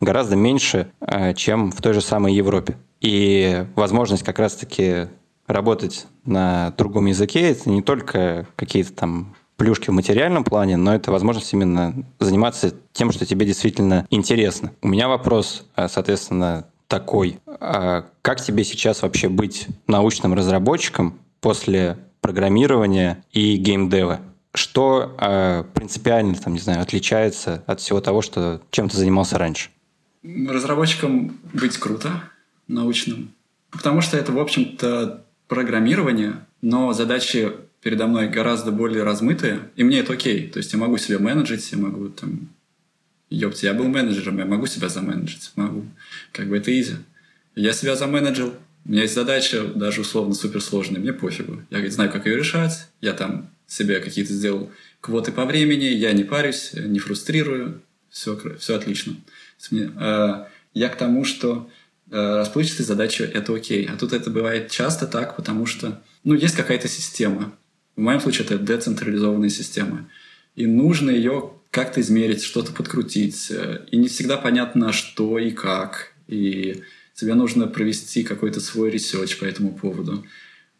[0.00, 2.76] гораздо меньше, э, чем в той же самой Европе.
[3.00, 5.06] И возможность как раз-таки
[5.48, 11.10] работать на другом языке— это не только какие-то там плюшки в материальном плане, но это
[11.10, 14.72] возможность именно заниматься тем, что тебе действительно интересно.
[14.82, 17.40] У меня вопрос, э, соответственно, такой.
[17.46, 24.20] А как тебе сейчас вообще быть научным разработчиком после программирования и геймдева?
[24.54, 29.70] Что э, принципиально, там, не знаю, отличается от всего того, что, чем ты занимался раньше?
[30.22, 32.22] Разработчиком быть круто,
[32.68, 33.32] научным.
[33.70, 40.00] Потому что это, в общем-то, программирование, но задачи передо мной гораздо более размытые, и мне
[40.00, 40.48] это окей.
[40.48, 42.48] То есть я могу себе менеджить, я могу там
[43.30, 45.86] ёпт, я был менеджером, я могу себя заменеджить, могу.
[46.32, 46.96] Как бы это изи.
[47.54, 51.62] Я себя заменеджил, у меня есть задача, даже условно суперсложная, мне пофигу.
[51.70, 54.70] Я знаю, как ее решать, я там себе какие-то сделал
[55.00, 59.16] квоты по времени, я не парюсь, не фрустрирую, все, все отлично.
[59.72, 61.70] Э, я к тому, что
[62.10, 63.86] расплывчатые задачи— это окей.
[63.86, 67.54] А тут это бывает часто так, потому что ну, есть какая-то система.
[67.96, 70.08] В моем случае это децентрализованная система.
[70.56, 73.52] И нужно ее как-то измерить, что-то подкрутить.
[73.90, 76.12] И не всегда понятно, что и как.
[76.26, 76.82] И
[77.14, 80.24] тебе нужно провести какой-то свой research по этому поводу.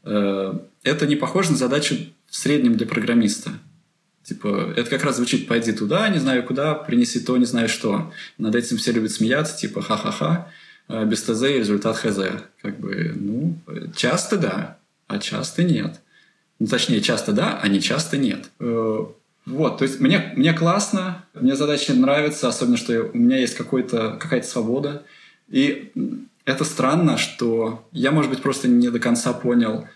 [0.04, 3.50] Э, это не похоже на задачу в среднем для программиста.
[4.22, 8.12] Типа, это как раз звучит «пойди туда, не знаю куда, принеси то, не знаю что».
[8.36, 12.18] Над этим все любят смеяться, типа «ха-ха-ха», э, без ТЗ и результат ХЗ.
[12.62, 13.58] Как бы, ну,
[13.94, 16.00] часто да, а часто нет.
[16.58, 18.50] Ну, точнее, часто да, а не часто нет.
[18.58, 19.04] Э,
[19.46, 24.42] вот, то есть мне, мне классно, мне задачи нравятся, особенно, что у меня есть какая-то
[24.42, 25.04] свобода.
[25.48, 25.92] И
[26.44, 29.86] это странно, что я, может быть, просто не до конца понял,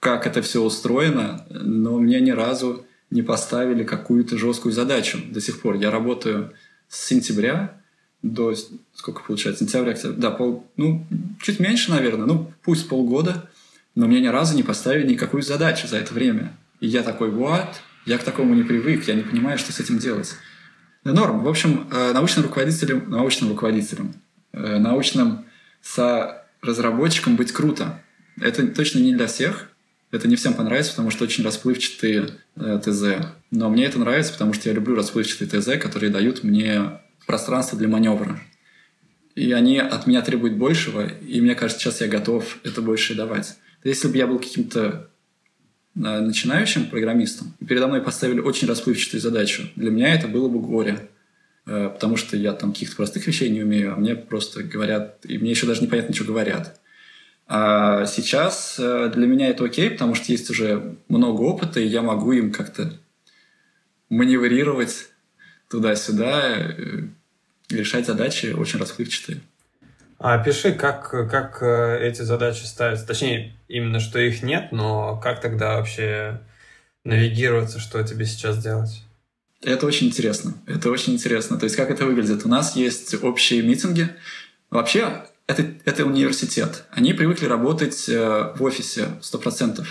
[0.00, 5.60] как это все устроено, но мне ни разу не поставили какую-то жесткую задачу до сих
[5.60, 5.76] пор.
[5.76, 6.52] Я работаю
[6.88, 7.80] с сентября
[8.22, 8.54] до,
[8.94, 11.06] сколько получается, сентября, октября, да, пол, ну,
[11.40, 13.48] чуть меньше, наверное, ну, пусть полгода,
[13.94, 16.52] но мне ни разу не поставили никакую задачу за это время.
[16.80, 17.68] И я такой, what?
[18.06, 20.34] Я к такому не привык, я не понимаю, что с этим делать.
[21.04, 21.42] Норм.
[21.42, 24.14] В общем, э, научным руководителем, научным руководителем,
[24.52, 25.44] э, научным
[26.60, 28.02] разработчиком быть круто.
[28.40, 29.70] Это точно не для всех.
[30.10, 33.26] Это не всем понравится, потому что очень расплывчатые э, ТЗ.
[33.50, 37.88] Но мне это нравится, потому что я люблю расплывчатые ТЗ, которые дают мне пространство для
[37.88, 38.40] маневра.
[39.34, 43.58] И они от меня требуют большего, и мне кажется, сейчас я готов это больше давать.
[43.84, 45.10] Если бы я был каким-то
[45.94, 51.08] начинающим программистом, и передо мной поставили очень расплывчатую задачу, для меня это было бы горе.
[51.66, 55.36] э, потому что я там каких-то простых вещей не умею, а мне просто говорят, и
[55.36, 56.80] мне еще даже непонятно, что говорят.
[57.46, 62.00] А сейчас э, для меня это окей, потому что есть уже много опыта, и я
[62.00, 62.94] могу им как-то
[64.08, 65.10] маневрировать
[65.68, 67.08] туда-сюда, э,
[67.70, 69.40] решать задачи очень расплывчатые.
[70.18, 73.06] А пиши, как, как эти задачи ставятся.
[73.06, 76.40] Точнее, именно что их нет, но как тогда вообще
[77.04, 79.02] навигироваться, что тебе сейчас делать?
[79.62, 80.54] Это очень интересно.
[80.66, 81.58] Это очень интересно.
[81.58, 82.44] То есть, как это выглядит?
[82.44, 84.08] У нас есть общие митинги.
[84.70, 86.84] Вообще, это, это университет.
[86.90, 89.84] Они привыкли работать э, в офисе 100%.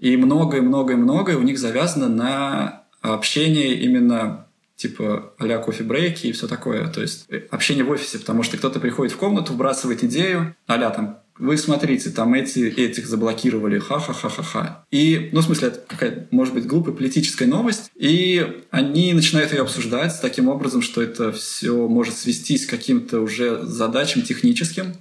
[0.00, 4.45] И многое-многое-многое у них завязано на общение именно
[4.76, 6.86] типа а-ля кофе-брейки и все такое.
[6.88, 10.90] То есть э, общение в офисе, потому что кто-то приходит в комнату, вбрасывает идею, а
[10.90, 14.84] там вы смотрите, там эти, этих заблокировали, ха-ха-ха-ха-ха.
[14.90, 19.62] И, ну, в смысле, это какая может быть, глупая политическая новость, и они начинают ее
[19.62, 24.94] обсуждать таким образом, что это все может свестись к каким-то уже задачам техническим,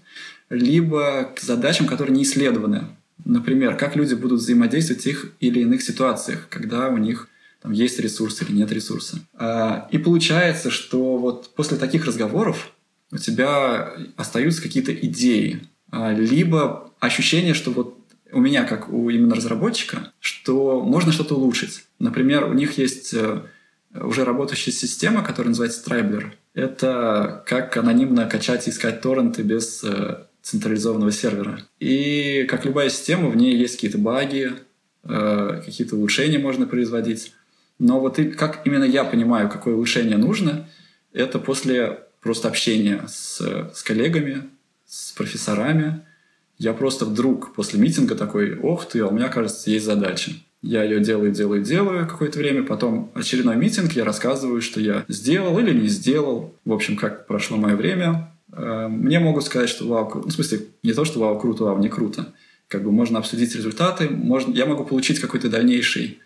[0.50, 2.88] либо к задачам, которые не исследованы.
[3.24, 7.30] Например, как люди будут взаимодействовать в тех или иных ситуациях, когда у них
[7.66, 9.18] там есть ресурс или нет ресурса.
[9.34, 12.72] А, и получается, что вот после таких разговоров
[13.12, 17.98] у тебя остаются какие-то идеи, а, либо ощущение, что вот
[18.32, 21.86] у меня, как у именно разработчика, что можно что-то улучшить.
[21.98, 23.42] Например, у них есть э,
[23.96, 26.34] уже работающая система, которая называется Tribler.
[26.54, 31.62] Это как анонимно качать и искать торренты без э, централизованного сервера.
[31.80, 34.54] И как любая система, в ней есть какие-то баги,
[35.04, 37.32] э, какие-то улучшения можно производить.
[37.80, 40.68] Но вот и как именно я понимаю, какое улучшение нужно,
[41.14, 43.40] это после просто общения с,
[43.74, 44.50] с коллегами,
[44.86, 46.02] с профессорами.
[46.58, 50.32] Я просто вдруг после митинга такой, ох ты, а у меня, кажется, есть задача.
[50.62, 55.60] Я ее делаю, делаю, делаю какое-то время, потом очередной митинг, я рассказываю, что я сделал
[55.60, 58.32] или не сделал, в общем, как прошло мое время.
[58.52, 61.78] Э, мне могут сказать, что вау, ну, в смысле, не то, что вау, круто, вау,
[61.78, 62.34] не круто.
[62.68, 66.20] Как бы можно обсудить результаты, можно, я могу получить какой-то дальнейший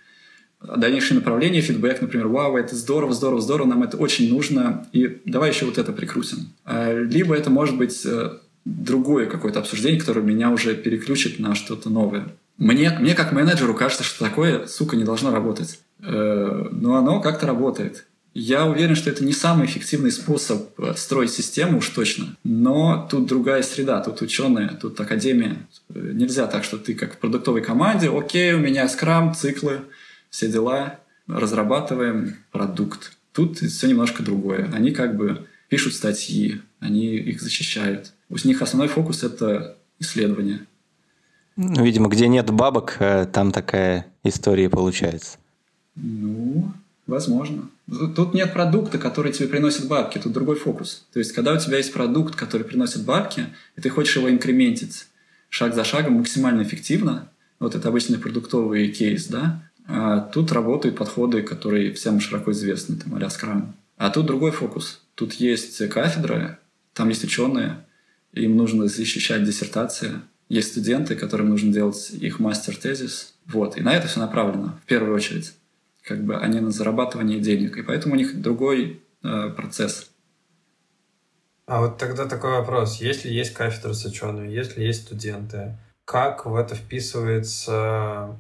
[0.62, 5.52] дальнейшее направление, фидбэк, например, вау, это здорово, здорово, здорово, нам это очень нужно, и давай
[5.52, 6.50] еще вот это прикрутим.
[6.66, 8.32] А, либо это может быть э,
[8.66, 12.28] другое какое-то обсуждение, которое меня уже переключит на что-то новое.
[12.58, 15.80] Мне, мне как менеджеру кажется, что такое, сука, не должно работать.
[16.02, 18.06] Э, но оно как-то работает.
[18.34, 22.36] Я уверен, что это не самый эффективный способ э, строить систему уж точно.
[22.44, 25.68] Но тут другая среда, тут ученые, тут академия.
[25.90, 29.82] Нельзя так, что ты как в продуктовой команде, окей, у меня скрам, циклы,
[30.30, 33.18] все дела, разрабатываем продукт.
[33.34, 34.70] Тут все немножко другое.
[34.74, 38.14] Они как бы пишут статьи, они их защищают.
[38.30, 40.66] У них основной фокус– это исследование.
[41.56, 45.38] Ну, видимо, где нет бабок, э, там такая история получается.
[45.96, 46.72] Ну,
[47.06, 47.70] возможно.
[48.16, 51.06] Тут нет продукта, который тебе приносит бабки, тут другой фокус.
[51.12, 55.08] То есть, когда у тебя есть продукт, который приносит бабки, и ты хочешь его инкрементить
[55.50, 59.62] шаг за шагом максимально эффективно, вот это обычный продуктовый кейс, да,
[60.32, 63.74] тут работают подходы, которые всем широко известны, там, а Scrum.
[63.98, 65.02] А тут другой фокус.
[65.16, 66.60] Тут есть кафедра,
[66.94, 67.86] там есть ученые,
[68.34, 70.22] им нужно защищать диссертации.
[70.48, 73.36] Есть студенты, которым нужно делать их мастер-тезис.
[73.46, 73.78] Вот.
[73.78, 75.54] И на это все направлено, в первую очередь.
[76.04, 77.78] Как бы, а не на зарабатывание денег.
[77.78, 80.10] И поэтому у них другой э, процесс.
[81.68, 83.00] А вот тогда такой вопрос.
[83.00, 88.40] Если есть кафедра с учеными, если есть студенты, как в это вписывается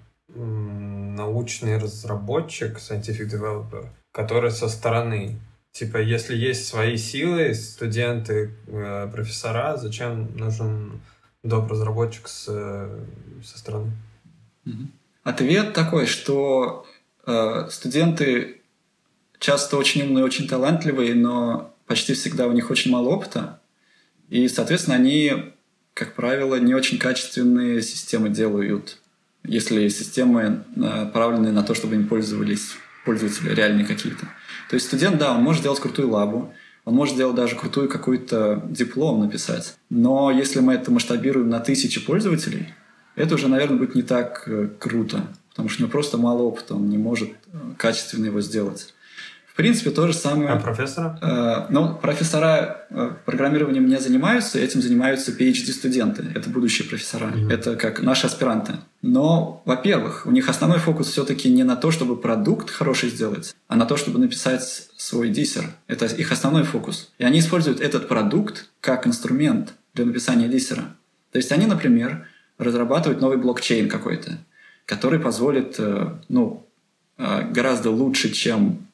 [1.20, 5.40] научный разработчик, scientific developer, который со стороны.
[5.72, 11.02] Типа, если есть свои силы, студенты, э, профессора, зачем нужен
[11.44, 11.70] доп.
[11.72, 13.92] разработчик с, со стороны?
[15.24, 16.86] Ответ такой, что
[17.26, 18.62] э, студенты
[19.40, 23.60] часто очень умные, очень талантливые, но почти всегда у них очень мало опыта.
[24.30, 25.54] И, соответственно, они,
[25.94, 28.99] как правило, не очень качественные системы делают
[29.44, 32.76] если системы направлены на то, чтобы им пользовались
[33.06, 34.28] пользователи реальные какие-то.
[34.70, 36.54] То есть студент, да, он может сделать крутую лабу,
[36.86, 39.78] он может сделать даже крутую какой-то диплом написать.
[39.90, 42.74] Но если мы это масштабируем на тысячи пользователей,
[43.16, 46.76] это уже, наверное, будет не так э, круто, потому что у него просто мало опыта,
[46.76, 48.94] он не может э, качественно его сделать
[49.60, 50.52] принципе, то же самое.
[50.52, 51.20] А профессора?
[51.22, 56.28] Э, ну, профессора э, программированием не занимаются, этим занимаются PhD-студенты.
[56.34, 57.26] Это будущие профессора.
[57.26, 57.54] Mm-hmm.
[57.54, 58.76] Это как наши аспиранты.
[59.02, 63.76] Но, во-первых, у них основной фокус все-таки не на то, чтобы продукт хороший сделать, а
[63.76, 64.64] на то, чтобы написать
[64.96, 65.66] свой диссер.
[65.88, 67.12] Это их основной фокус.
[67.18, 70.96] И они используют этот продукт как инструмент для написания диссера.
[71.34, 72.26] То есть они, например,
[72.58, 74.38] разрабатывают новый блокчейн какой-то,
[74.86, 76.66] который позволит, э, ну,
[77.18, 78.86] э, гораздо лучше, чем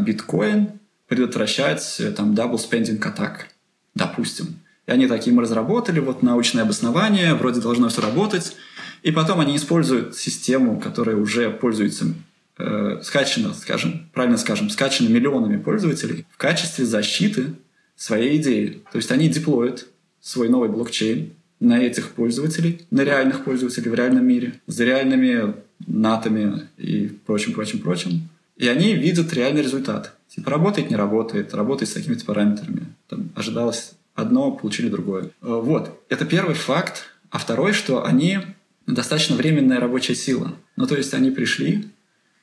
[0.00, 3.46] биткоин предотвращать э, там double spending attack,
[3.94, 4.60] допустим.
[4.86, 8.54] И они такие, мы разработали вот научное обоснование, вроде должно все работать,
[9.02, 12.14] и потом они используют систему, которая уже пользуется
[12.58, 17.54] э, скачана, скажем, правильно скажем, скачана миллионами пользователей в качестве защиты
[17.96, 18.82] своей идеи.
[18.92, 19.86] То есть они деплоят
[20.20, 25.54] свой новый блокчейн на этих пользователей, на реальных пользователей в реальном мире, с реальными
[25.86, 28.28] натами и прочим, прочим, прочим.
[28.58, 30.14] И они видят реальный результат.
[30.28, 32.92] Типа работает, не работает, работает с такими-то параметрами.
[33.08, 35.30] Там ожидалось одно, получили другое.
[35.42, 37.04] Э, вот, это первый факт.
[37.30, 38.40] А второй, что они
[38.86, 40.54] достаточно временная рабочая сила.
[40.76, 41.88] Ну, то есть они пришли,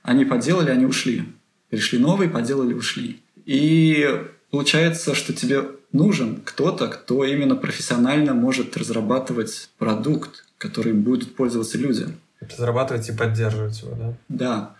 [0.03, 1.25] они поделали, они ушли.
[1.69, 3.19] Пришли новые, поделали, ушли.
[3.45, 11.77] И получается, что тебе нужен кто-то, кто именно профессионально может разрабатывать продукт, который будут пользоваться
[11.77, 12.07] люди.
[12.39, 14.13] Разрабатывать и поддерживать его, да?
[14.29, 14.75] Да.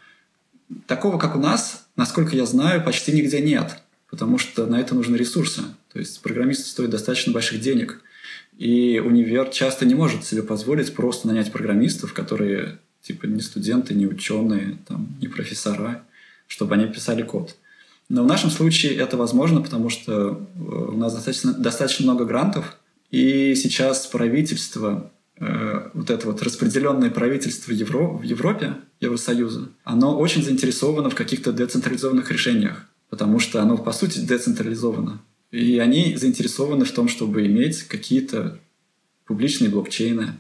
[0.88, 3.78] Такого, как у нас, насколько я знаю, почти нигде нет,
[4.10, 5.62] потому что на это нужны ресурсы.
[5.92, 8.02] То есть программисты стоят достаточно больших денег.
[8.58, 14.08] И универ часто не может себе позволить просто нанять программистов, которые типа не студенты, не
[14.08, 16.04] ученые, там, не профессора,
[16.48, 17.56] чтобы они писали код.
[18.10, 20.12] Но в нашем случае это возможно, потому что
[20.56, 22.78] э, у нас достаточно, достаточно много грантов,
[23.12, 30.44] и сейчас правительство, э, вот это вот распределенное правительство Евро, в Европе, Евросоюза, оно очень
[30.44, 35.22] заинтересовано в каких-то децентрализованных решениях, потому что оно, по сути, децентрализовано.
[35.52, 38.60] И они заинтересованы в том, чтобы иметь какие-то
[39.26, 40.34] публичные блокчейны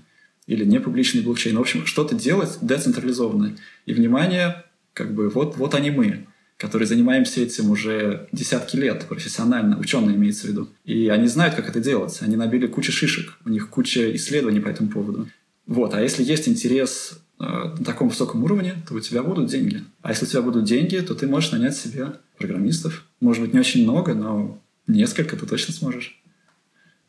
[0.47, 1.57] или не публичные блокчейны.
[1.57, 3.55] В общем, что-то делать децентрализованное.
[3.85, 6.27] И, внимание, как бы вот, вот они мы
[6.57, 10.69] которые занимаемся этим уже десятки лет профессионально, ученые имеется в виду.
[10.85, 12.17] И они знают, как это делать.
[12.21, 15.27] Они набили кучу шишек, у них куча исследований по этому поводу.
[15.67, 19.83] Вот, а если есть интерес э, на таком высоком уровне, то у тебя будут деньги.
[20.01, 23.03] А если у тебя будут деньги, то ты можешь нанять себе программистов.
[23.19, 26.21] Может быть, не очень много, но несколько ты точно сможешь.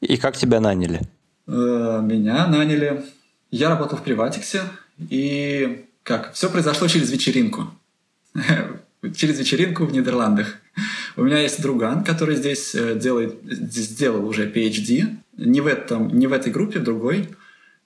[0.00, 1.02] И как тебя наняли?
[1.46, 3.04] Э, меня наняли.
[3.50, 4.62] Я работал в Приватиксе,
[4.98, 6.32] и как?
[6.32, 7.70] Все произошло через вечеринку
[9.14, 10.56] через вечеринку в Нидерландах.
[11.16, 16.26] У меня есть друган, который здесь э, делает, сделал уже PhD, не в, этом, не
[16.26, 17.28] в этой группе, в другой.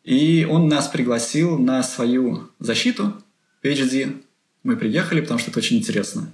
[0.04, 3.14] И он нас пригласил на свою защиту
[3.62, 4.22] PhD.
[4.64, 6.32] Мы приехали, потому что это очень интересно.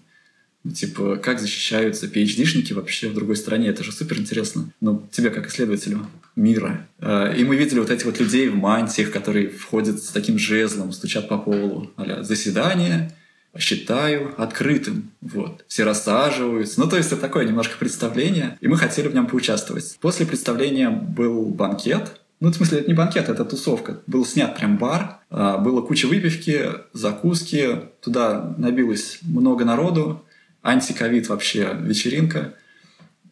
[0.75, 3.69] Типа, как защищаются PhD-шники вообще в другой стране.
[3.69, 4.71] Это же супер интересно.
[4.81, 6.87] Ну, тебе как исследователю мира.
[6.99, 10.93] Э, и мы видели вот этих вот людей в мантиях, которые входят с таким жезлом,
[10.93, 11.91] стучат по полу.
[11.97, 13.13] а заседание,
[13.59, 15.11] считаю открытым.
[15.21, 15.65] Вот.
[15.69, 16.81] Все рассаживаются.
[16.81, 19.97] Ну, то есть это такое немножко представление, и мы хотели в нем поучаствовать.
[20.01, 24.03] После представления был банкет, ну, в смысле, это не банкет, это тусовка.
[24.07, 30.23] Был снят прям бар, а, было куча выпивки, закуски, туда набилось много народу,
[30.63, 32.55] антиковид вообще вечеринка.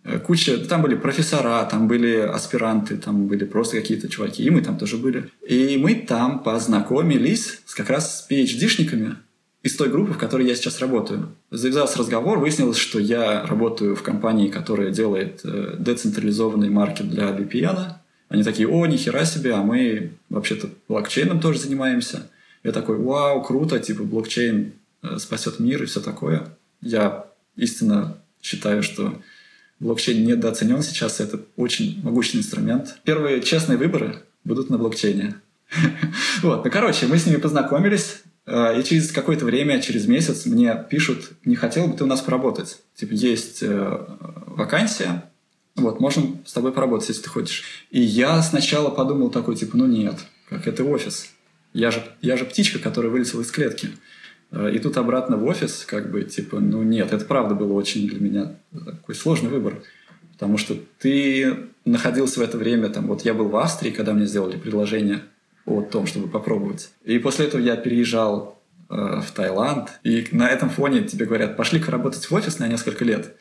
[0.05, 4.62] Э, куча, там были профессора, там были аспиранты, там были просто какие-то чуваки, и мы
[4.62, 5.31] там тоже были.
[5.47, 9.16] И мы там познакомились с, как раз с PhD-шниками,
[9.65, 11.35] из той группы, в которой я сейчас работаю.
[11.51, 17.95] Завязался разговор, выяснилось, что я работаю в компании, которая делает э, децентрализованный маркет для VPN.
[18.29, 22.31] Они такие, о, нихера себе, а мы вообще-то блокчейном тоже занимаемся.
[22.62, 26.47] Я такой, вау, круто, типа блокчейн э, спасет мир и все такое.
[26.83, 27.25] Я
[27.57, 29.15] истинно считаю, что
[29.81, 32.97] блокчейн недооценен сейчас, это очень могущественный инструмент.
[33.03, 35.37] Первые честные выборы будут на блокчейне.
[36.43, 41.32] Вот, ну, короче, мы с ними познакомились, и через какое-то время, через месяц мне пишут,
[41.45, 42.78] не хотел бы ты у нас поработать.
[42.95, 44.07] Типа, есть э,
[44.47, 45.30] вакансия,
[45.76, 47.64] вот, можем с тобой поработать, если ты хочешь.
[47.90, 50.16] И я сначала подумал такой, типа, ну нет,
[50.51, 51.30] как это офис.
[51.72, 53.88] Я же, я же птичка, которая вылетела из клетки.
[54.51, 58.07] Э, и тут обратно в офис, как бы, типа, ну нет, это правда было очень
[58.07, 59.82] для меня такой сложный выбор.
[60.34, 64.26] Потому что ты находился в это время, там, вот я был в Австрии, когда мне
[64.26, 65.22] сделали предложение–
[65.67, 66.91] о том, чтобы попробовать.
[67.05, 68.61] И после этого я переезжал
[68.91, 73.05] э, в Таиланд, и на этом фоне тебе говорят, пошли-ка работать в офис на несколько
[73.05, 73.35] лет.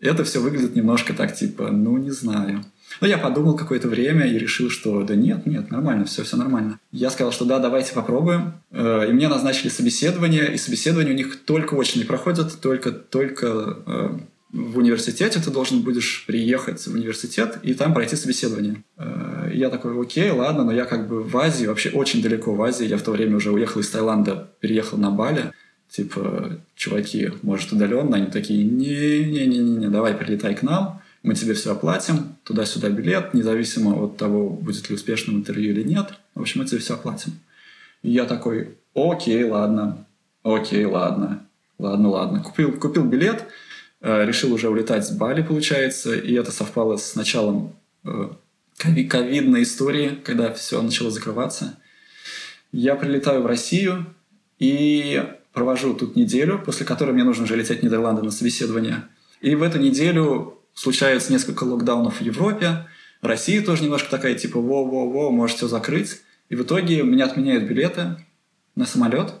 [0.00, 2.64] И это все выглядит немножко так, типа, ну, не знаю.
[3.00, 6.78] Но я подумал какое-то время и решил, что да нет, нет, нормально, все, все нормально.
[6.90, 8.54] Я сказал, что да, давайте попробуем.
[8.70, 14.18] Э, и мне назначили собеседование, и собеседование у них только очные проходят, только, только э,
[14.52, 18.84] в университете ты должен будешь приехать в университет и там пройти собеседование.
[18.98, 22.62] Э, я такой, окей, ладно, но я как бы в Азии, вообще очень далеко в
[22.62, 22.86] Азии.
[22.86, 25.52] Я в то время уже уехал из Таиланда, переехал на Бали.
[25.88, 28.16] Типа, чуваки, может, удаленно?
[28.16, 34.16] Они такие, не-не-не-не, давай прилетай к нам, мы тебе все оплатим, туда-сюда билет, независимо от
[34.16, 36.14] того, будет ли успешным интервью или нет.
[36.34, 37.32] В общем, мы тебе все оплатим.
[38.02, 40.06] И я такой, окей, ладно,
[40.42, 41.44] окей, ладно,
[41.78, 42.40] ладно, ладно.
[42.40, 43.44] Купил, купил билет,
[44.02, 48.30] решил уже улетать с Бали, получается, и это совпало с началом э,
[48.76, 51.78] ковидной истории, когда все начало закрываться.
[52.72, 54.06] Я прилетаю в Россию
[54.58, 55.22] и
[55.52, 59.04] провожу тут неделю, после которой мне нужно уже лететь в Нидерланды на собеседование.
[59.40, 62.88] И в эту неделю случается несколько локдаунов в Европе.
[63.20, 66.20] Россия тоже немножко такая, типа, во-во-во, может все закрыть.
[66.48, 68.16] И в итоге меня отменяют билеты
[68.74, 69.34] на самолет.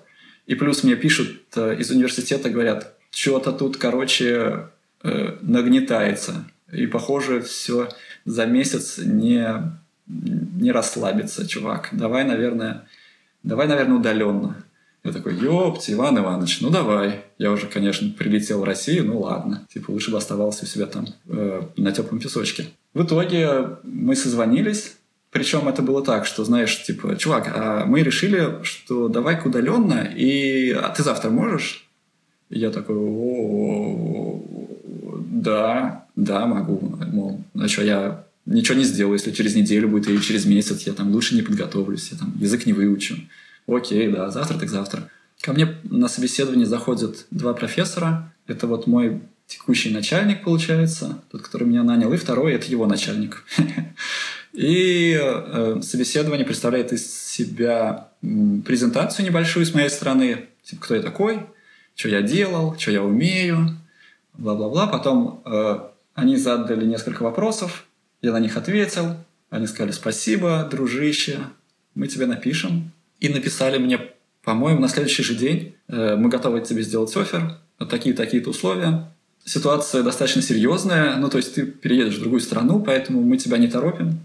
[0.46, 4.68] И плюс мне пишут э, из университета, говорят, что-то тут, короче,
[5.04, 6.44] э, нагнетается.
[6.72, 7.88] И, похоже, все
[8.24, 9.46] за месяц не,
[10.06, 11.90] не расслабится, чувак.
[11.92, 12.88] Давай, наверное,
[13.42, 14.64] давай, наверное, удаленно.
[15.04, 17.22] Я такой, ёпти, Иван Иванович, ну давай.
[17.36, 19.66] Я уже, конечно, прилетел в Россию, ну ладно.
[19.72, 22.66] Типа, лучше бы оставался у себя там э, на теплом песочке.
[22.94, 24.96] В итоге мы созвонились,
[25.32, 30.70] причем это было так, что, знаешь, типа, чувак, а мы решили, что давай-ка удаленно, и
[30.70, 31.88] а ты завтра можешь?
[32.54, 34.42] Я такой, о,
[35.30, 36.96] да, да, могу.
[37.06, 41.10] Мол, а я ничего не сделаю, если через неделю будет или через месяц, я там
[41.12, 43.16] лучше не подготовлюсь, я там язык не выучу.
[43.66, 45.08] Окей, да, завтра так завтра.
[45.40, 48.32] Ко мне на собеседование заходят два профессора.
[48.46, 53.44] Это вот мой текущий начальник, получается, тот, который меня нанял, и второй– это его начальник.
[54.52, 55.18] И
[55.80, 61.40] собеседование представляет из себя презентацию небольшую с моей стороны, типа, кто я такой,
[61.94, 63.76] что я делал, что я умею,
[64.34, 64.86] бла-бла-бла.
[64.86, 65.78] Потом э,
[66.14, 67.86] они задали несколько вопросов,
[68.20, 69.16] я на них ответил,
[69.50, 71.38] они сказали спасибо, дружище,
[71.94, 74.00] мы тебе напишем, и написали мне,
[74.42, 79.12] по-моему, на следующий же день, э, мы готовы тебе сделать офер, такие-такие-то условия.
[79.44, 83.68] Ситуация достаточно серьезная, ну то есть ты переедешь в другую страну, поэтому мы тебя не
[83.68, 84.20] торопим.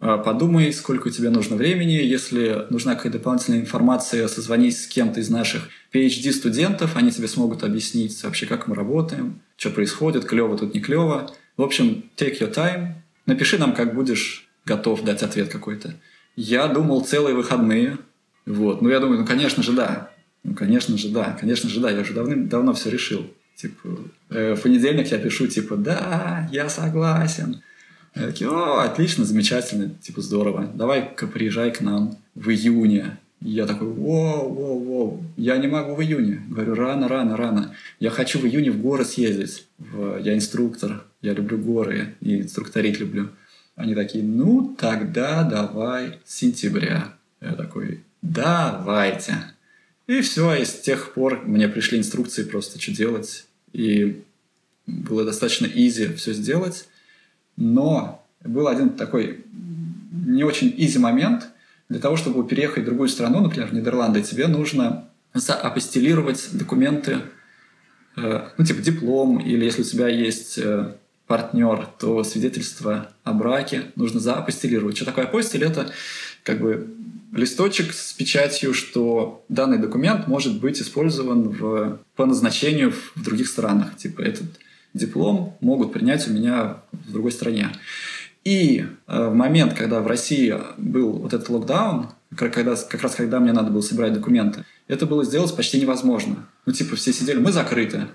[0.00, 1.92] Э, подумай, сколько у тебя нужно времени.
[1.92, 8.22] Если нужна какая-то дополнительная информация, созвонись с кем-то из наших PhD-студентов, они тебе смогут объяснить
[8.22, 11.30] вообще, как мы работаем, что происходит, клево тут, не клево.
[11.56, 12.94] В общем, take your time.
[13.26, 15.94] Напиши нам, как будешь готов дать ответ какой-то.
[16.36, 17.98] Я думал целые выходные,
[18.46, 18.80] вот.
[18.80, 20.10] Ну, я думаю, ну, конечно же, да.
[20.42, 21.36] Ну, конечно же, да.
[21.38, 21.90] Конечно же, да.
[21.90, 23.30] Я уже давным-давно все решил.
[23.56, 23.88] Типа,
[24.30, 27.62] э, в понедельник я пишу, типа, да, я согласен.
[28.14, 30.70] Я такие, о, отлично, замечательно, типа, здорово.
[30.74, 33.18] Давай-ка приезжай к нам в июне.
[33.40, 36.42] Я такой, воу, воу, воу, я не могу в июне.
[36.48, 37.74] Говорю, рано, рано, рано.
[37.98, 39.66] Я хочу в июне в горы съездить.
[40.20, 43.30] Я инструктор, я люблю горы и инструкторить люблю.
[43.76, 47.14] Они такие, ну, тогда давай с сентября.
[47.40, 49.36] Я такой, давайте.
[50.06, 53.46] И все, и с тех пор мне пришли инструкции просто, что делать.
[53.72, 54.22] И
[54.86, 56.88] было достаточно изи все сделать.
[57.56, 59.44] Но был один такой
[60.12, 61.48] не очень изи момент.
[61.88, 67.18] Для того, чтобы переехать в другую страну, например, в Нидерланды, тебе нужно заапостелировать документы,
[68.16, 70.94] э, ну, типа диплом, или если у тебя есть э,
[71.26, 74.96] партнер, то свидетельство о браке нужно заапостелировать.
[74.96, 75.64] Что такое апостиль?
[75.64, 75.92] Это
[76.42, 76.94] как бы
[77.32, 83.96] листочек с печатью, что данный документ может быть использован в, по назначению в других странах.
[83.96, 84.46] Типа этот
[84.94, 87.68] диплом могут принять у меня в другой стране.
[88.44, 93.38] И э, в момент, когда в России был вот этот локдаун, когда, как раз когда
[93.40, 96.48] мне надо было собирать документы, это было сделать почти невозможно.
[96.64, 98.06] Ну, типа, все сидели, мы закрыты,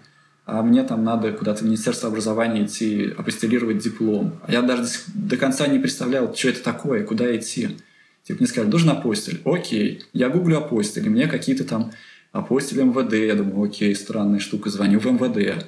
[0.46, 4.40] а мне там надо куда-то в Министерство образования идти, апостелировать диплом.
[4.46, 7.78] А я даже до конца не представлял, что это такое, куда идти.
[8.24, 9.42] Типа мне сказали, нужен апостиль.
[9.46, 10.04] Окей.
[10.14, 11.92] Я гуглю апостиль, и мне какие-то там
[12.32, 13.14] апостили МВД.
[13.14, 14.70] Я думаю, окей, странная штука.
[14.70, 15.66] Звоню в МВД.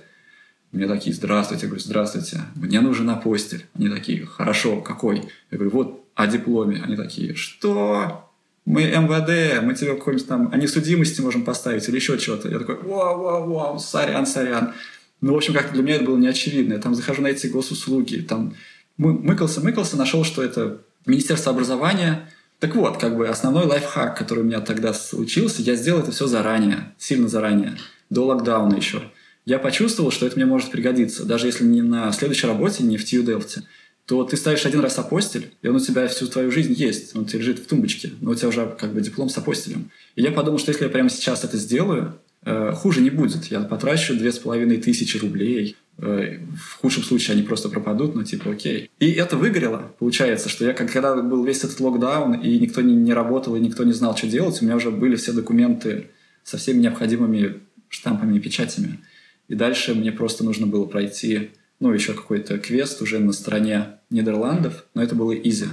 [0.71, 1.65] Мне такие, здравствуйте.
[1.65, 2.41] Я говорю, здравствуйте.
[2.55, 3.65] Мне нужен апостиль.
[3.73, 5.23] Они такие, хорошо, какой?
[5.51, 6.81] Я говорю, вот о дипломе.
[6.83, 8.29] Они такие, что?
[8.65, 12.49] Мы МВД, мы тебе какой-нибудь там о несудимости можем поставить или еще что-то.
[12.49, 14.73] Я такой, вау, вау, вау, сорян, сорян.
[15.21, 16.73] Ну, в общем, как-то для меня это было неочевидно.
[16.73, 18.55] Я там захожу на эти госуслуги, там
[18.97, 24.43] мыкался, мыкался, нашел, что это Министерство образования, так вот, как бы основной лайфхак, который у
[24.43, 27.77] меня тогда случился, я сделал это все заранее, сильно заранее,
[28.09, 29.03] до локдауна еще.
[29.47, 33.03] Я почувствовал, что это мне может пригодиться, даже если не на следующей работе, не в
[33.03, 33.63] TU Delft,
[34.05, 37.23] то ты ставишь один раз апостиль, и он у тебя всю твою жизнь есть, он
[37.23, 39.89] у тебя лежит в тумбочке, но у тебя уже как бы диплом с апостилем.
[40.15, 43.45] И я подумал, что если я прямо сейчас это сделаю, э, хуже не будет.
[43.45, 48.23] Я потрачу две с половиной тысячи рублей, Э, в худшем случае они просто пропадут, ну
[48.23, 48.91] типа окей.
[48.99, 53.13] И это выгорело, получается, что я когда был весь этот локдаун, и никто не, не
[53.13, 56.07] работал, и никто не знал, что делать, у меня уже были все документы
[56.43, 58.99] со всеми необходимыми штампами и печатями.
[59.47, 64.85] И дальше мне просто нужно было пройти, ну, еще какой-то квест уже на стороне Нидерландов,
[64.93, 65.67] но это было изи.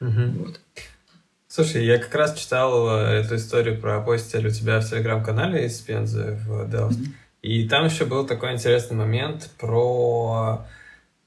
[0.00, 0.44] Угу.
[0.44, 0.60] Вот.
[1.48, 5.78] Слушай, я как раз читал э, эту историю про апостиль у тебя в телеграм-канале из
[5.80, 7.00] Пензы в Delft.
[7.00, 7.10] Угу.
[7.42, 10.66] И там еще был такой интересный момент про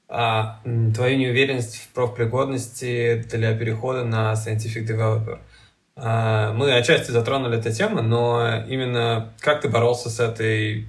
[0.08, 0.60] а,
[0.94, 5.38] твою неуверенность в профпригодности для перехода на Scientific Developer.
[5.96, 10.86] А, мы отчасти затронули эту тему, но именно как ты боролся с этой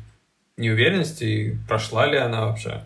[0.58, 2.84] неуверенностью и прошла ли она вообще?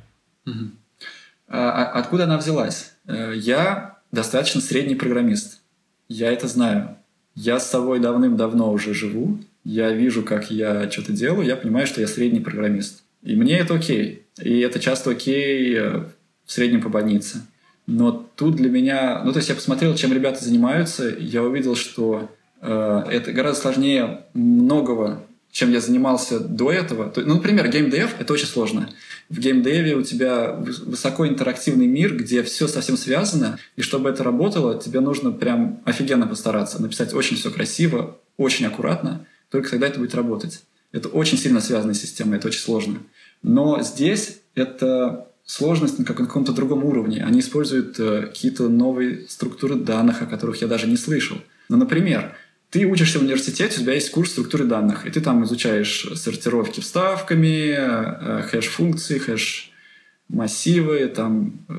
[1.48, 2.94] А, откуда она взялась?
[3.08, 5.62] Э, я достаточно средний программист.
[6.08, 6.98] Я это знаю.
[7.36, 9.40] Я с собой давным-давно уже живу.
[9.64, 11.46] Я вижу, как я что-то делаю.
[11.46, 13.04] Я понимаю, что я средний программист.
[13.24, 14.26] И мне это окей.
[14.42, 16.04] И это часто окей э,
[16.46, 17.42] в среднем по больнице.
[17.88, 19.24] Но тут для меня...
[19.24, 22.30] Ну, то есть я посмотрел, чем ребята занимаются, я увидел, что
[22.62, 27.12] э, это гораздо сложнее многого, чем я занимался до этого.
[27.16, 28.90] Ну, например, геймдев— это очень сложно.
[29.30, 35.00] В геймдеве у тебя высокоинтерактивный мир, где все совсем связано, и чтобы это работало, тебе
[35.00, 40.64] нужно прям офигенно постараться, написать очень все красиво, очень аккуратно, только тогда это будет работать.
[40.92, 43.00] Это очень сильно связанная система, это очень сложно.
[43.44, 47.24] Но здесь это сложность на каком-то другом уровне.
[47.24, 51.38] Они используют э, какие-то новые структуры данных, о которых я даже не слышал.
[51.70, 52.36] Ну, например,
[52.70, 56.82] ты учишься в университете, у тебя есть курс структуры данных, и ты там изучаешь сортировки
[56.82, 61.74] вставками, э, хэш-функции, хэш-массивы, там э,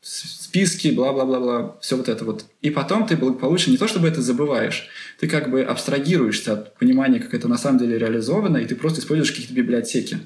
[0.00, 2.46] списки, бла-бла-бла-бла, все вот это вот.
[2.62, 4.88] И потом ты благополучно не то чтобы это забываешь,
[5.20, 9.00] ты как бы абстрагируешься от понимания, как это на самом деле реализовано, и ты просто
[9.00, 10.18] используешь какие-то библиотеки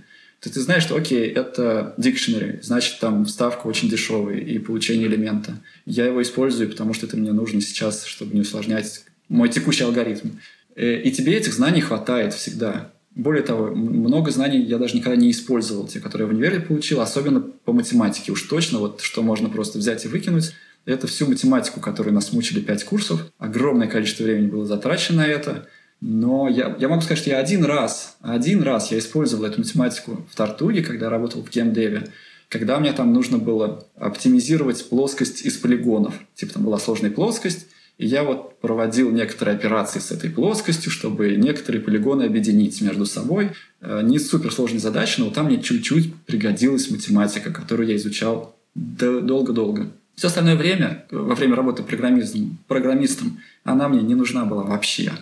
[0.43, 5.55] то ты знаешь, что окей, это dictionary, значит, там вставка очень дешевая и получение элемента.
[5.87, 10.31] Я его использую, потому что это мне нужно сейчас, чтобы не усложнять мой текущий алгоритм.
[10.77, 12.93] Э, и тебе этих знаний хватает всегда.
[13.15, 17.01] Более того, много знаний я даже никогда не использовал, те, которые я в универе получил,
[17.01, 18.33] особенно по математике.
[18.33, 20.53] Уж точно, вот что можно просто взять и выкинуть,
[20.87, 23.31] это всю математику, которую нас мучили пять курсов.
[23.39, 25.69] Огромное количество времени было затрачено на это–
[26.03, 30.27] но я, я могу сказать, что я один раз, один раз я использовал эту математику
[30.29, 32.09] в Тартуге, когда работал в геймдеве,
[32.49, 36.15] когда мне там нужно было оптимизировать плоскость из полигонов.
[36.35, 37.69] Типа там была сложная плоскость,
[38.03, 43.53] и я вот проводил некоторые операции с этой плоскостью, чтобы некоторые полигоны объединить между собой.
[43.81, 49.93] Э, не суперсложная задача, но там мне чуть-чуть пригодилась математика, которую я изучал долго-долго.
[50.17, 55.13] Все остальное время, во время работы программистом, программистом, она мне не нужна была вообще.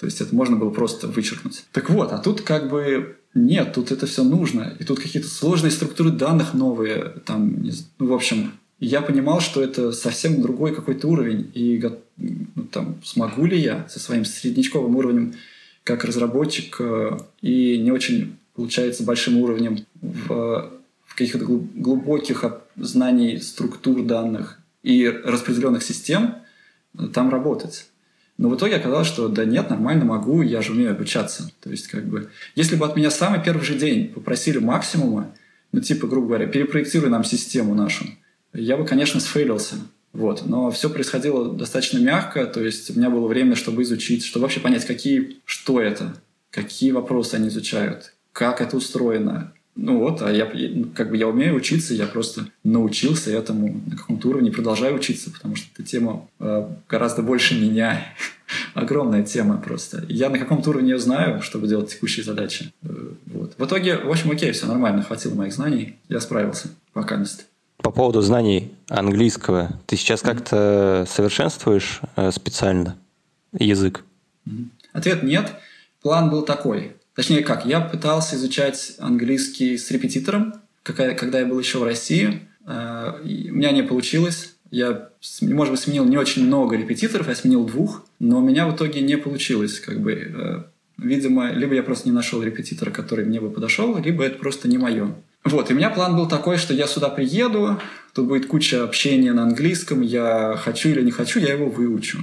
[0.00, 1.64] То есть это можно было просто вычеркнуть.
[1.72, 4.74] Так вот, а тут как бы нет, тут это все нужно.
[4.78, 7.16] И тут какие-то сложные структуры данных новые.
[7.26, 7.62] Там,
[7.98, 11.50] ну, в общем, я понимал, что это совсем другой какой-то уровень.
[11.54, 11.82] И
[12.16, 15.34] ну, там, смогу ли я со своим среднячковым уровнем
[15.84, 20.72] как разработчик э, и не очень, получается, большим уровнем в,
[21.04, 22.44] в каких-то глубоких
[22.76, 26.36] знаний структур данных и распределенных систем
[26.98, 27.86] э, там работать.
[28.36, 31.52] Но в итоге оказалось, что да нет, нормально могу, я же умею обучаться.
[31.60, 35.32] То есть, как бы, если бы от меня самый первый же день попросили максимума,
[35.70, 38.06] ну, типа, грубо говоря, перепроектируй нам систему нашу,
[38.54, 39.76] я бы, конечно, сфейлился.
[40.12, 40.46] Вот.
[40.46, 44.60] Но все происходило достаточно мягко, то есть у меня было время, чтобы изучить, чтобы вообще
[44.60, 46.14] понять, какие, что это,
[46.50, 50.46] какие вопросы они изучают, как это устроено, ну вот, а я
[50.94, 55.56] как бы я умею учиться, я просто научился этому на каком-то уровне, продолжаю учиться, потому
[55.56, 58.06] что эта тема э, гораздо больше меня.
[58.74, 60.04] Огромная тема просто.
[60.08, 62.72] Я на каком-то уровне ее знаю, чтобы делать текущие задачи.
[62.82, 62.88] Э,
[63.26, 63.54] вот.
[63.58, 67.46] В итоге, в общем, окей, все нормально, хватило моих знаний, я справился пока мест.
[67.84, 72.96] По поводу знаний английского, ты сейчас как-то совершенствуешь э, специально
[73.52, 74.06] язык?
[74.94, 75.52] Ответ нет.
[76.00, 76.92] План был такой.
[77.14, 82.40] Точнее как, я пытался изучать английский с репетитором, когда я был еще в России.
[82.66, 84.54] Э, у меня не получилось.
[84.70, 85.10] Я,
[85.42, 89.02] может быть, сменил не очень много репетиторов, я сменил двух, но у меня в итоге
[89.02, 89.78] не получилось.
[89.78, 90.62] Как бы, э,
[90.96, 94.78] видимо, либо я просто не нашел репетитора, который мне бы подошел, либо это просто не
[94.78, 95.14] мое.
[95.44, 97.80] Вот, и у меня план был такой, что я сюда приеду,
[98.14, 102.18] тут будет куча общения на английском, я хочу или не хочу, я его выучу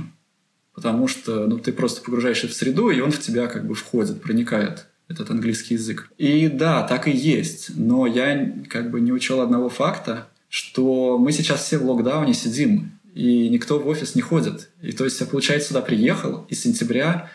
[0.73, 4.21] потому что ну, ты просто погружаешься в среду, и он в тебя как бы входит,
[4.21, 6.09] проникает этот английский язык.
[6.17, 11.31] И да, так и есть, но я как бы не учел одного факта, что мы
[11.31, 14.69] сейчас все в локдауне сидим, и никто в офис не ходит.
[14.81, 17.29] И то есть я, получается, сюда приехал, и с сентября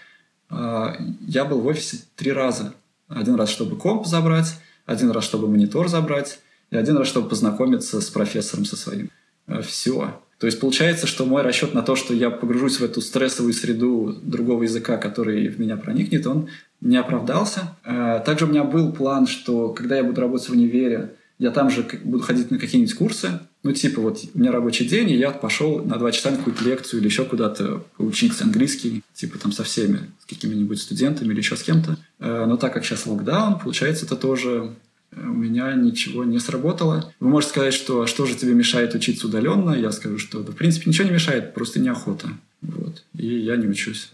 [0.50, 0.86] э,
[1.20, 2.74] я был в офисе три раза.
[3.08, 4.54] Один раз, чтобы комп забрать,
[4.86, 9.10] один раз, чтобы монитор забрать, и один раз, чтобы познакомиться с профессором со своим.
[9.46, 10.20] Э, все.
[10.38, 14.16] То есть получается, что мой расчет на то, что я погружусь в эту стрессовую среду
[14.22, 16.48] другого языка, который в меня проникнет, он
[16.80, 17.76] не оправдался.
[17.84, 21.70] Э, также у меня был план, что когда я буду работать в универе, Я там
[21.70, 23.40] же буду ходить на какие-нибудь курсы.
[23.62, 26.64] Ну, типа, вот у меня рабочий день, и я пошел на два часа на какую-то
[26.64, 31.56] лекцию или еще куда-то поучить английский, типа там со всеми, с какими-нибудь студентами или еще
[31.56, 31.98] с кем-то.
[32.20, 34.74] Э, но так как сейчас локдаун, получается, это тоже
[35.12, 37.12] э, у меня ничего не сработало.
[37.20, 39.72] Вы можете сказать, что «А что же тебе мешает учиться удаленно?
[39.72, 42.28] Я скажу, что да, в принципе ничего не мешает, просто неохота.
[42.62, 43.04] Вот.
[43.18, 44.10] И я не учусь.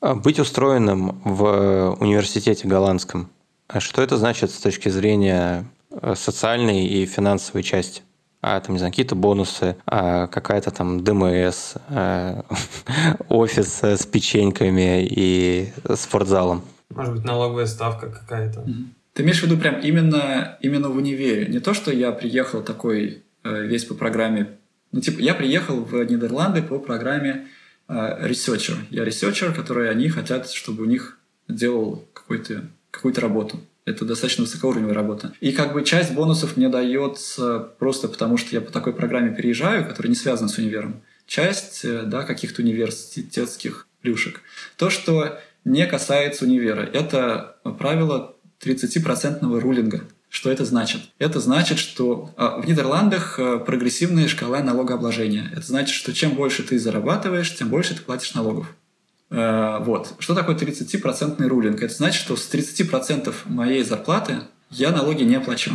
[0.00, 3.30] А быть устроенным в университете голландском,
[3.68, 5.66] а что это значит с точки зрения
[6.14, 8.02] социальной и финансовой части?
[8.42, 12.44] а там, не знаю, какие-то бонусы, а какая-то там ДМС, а,
[13.28, 16.62] офис с печеньками и спортзалом.
[16.90, 18.64] Может быть, налоговая ставка какая-то.
[19.14, 21.46] Ты имеешь в виду прям именно, именно в универе?
[21.46, 24.58] Не то, что я приехал такой э, весь по программе...
[24.92, 27.48] Ну, типа, я приехал в Нидерланды по программе
[27.88, 27.94] э,
[28.28, 28.76] researcher.
[28.90, 31.18] Я researcher, который они хотят, чтобы у них
[31.48, 33.58] делал какую-то какую-то работу.
[33.86, 35.32] Это достаточно высокоуровневая работа.
[35.40, 39.86] И как бы часть бонусов мне дается просто потому, что я по такой программе переезжаю,
[39.86, 41.02] которая не связана с универом.
[41.26, 44.42] Часть э, да, каких-то университетских плюшек.
[44.76, 50.02] То, что не касается универа, это правило 30% рулинга.
[50.28, 51.02] Что это значит?
[51.18, 55.48] Это значит, что а, в Нидерландах э, прогрессивная шкала налогообложения.
[55.52, 58.66] Это значит, что чем больше ты зарабатываешь, тем больше ты платишь налогов.
[59.30, 60.14] Э, вот.
[60.18, 61.82] Что такое 30% рулинг?
[61.82, 65.72] Это значит, что с 30% моей зарплаты я налоги не плачу.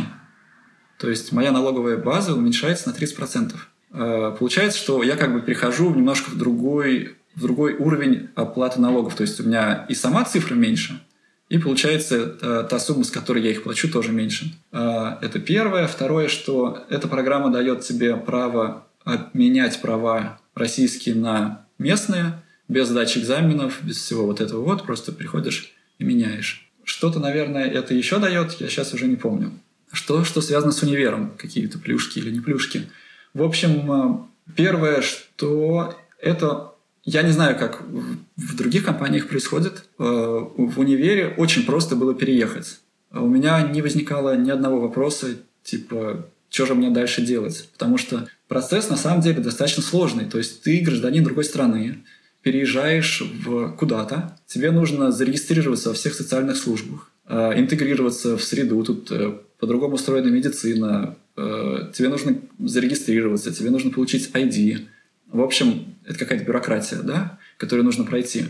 [0.98, 3.54] То есть моя налоговая база уменьшается на 30%.
[3.92, 9.14] Э, получается, что я как бы перехожу немножко в другой, в другой уровень оплаты налогов.
[9.14, 11.00] То есть у меня и сама цифра меньше,
[11.48, 14.54] и получается э, та сумма, с которой я их плачу, тоже меньше.
[14.70, 15.86] Это первое.
[15.86, 22.42] Второе, что эта программа дает тебе право обменять права российские на местные–
[22.72, 26.68] без сдачи экзаменов, без всего вот этого вот, просто приходишь и меняешь.
[26.84, 29.52] Что-то, наверное, это еще дает, я сейчас уже не помню.
[29.92, 32.88] Что, что связано с универом, какие-то плюшки или не плюшки.
[33.34, 36.72] В общем, э, первое, что это,
[37.04, 42.80] я не знаю, как в других компаниях происходит, э, в универе очень просто было переехать.
[43.10, 47.68] У меня не возникало ни одного вопроса, типа, что же мне дальше делать?
[47.72, 50.24] Потому что процесс на самом деле достаточно сложный.
[50.24, 52.02] То есть ты гражданин другой страны,
[52.42, 59.10] переезжаешь в куда-то, тебе нужно зарегистрироваться во всех социальных службах, э, интегрироваться в среду, тут
[59.12, 64.86] э, по-другому устроена медицина, э, тебе нужно зарегистрироваться, тебе нужно получить ID.
[65.28, 68.46] В общем, это какая-то бюрократия, да, которую нужно пройти.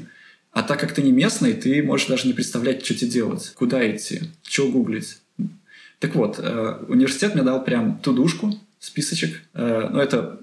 [0.53, 3.89] А так как ты не местный, ты можешь даже не представлять, что тебе делать, куда
[3.91, 5.19] идти, что гуглить.
[5.99, 6.39] Так вот,
[6.89, 9.41] университет мне дал прям тудушку, списочек.
[9.55, 10.41] Но это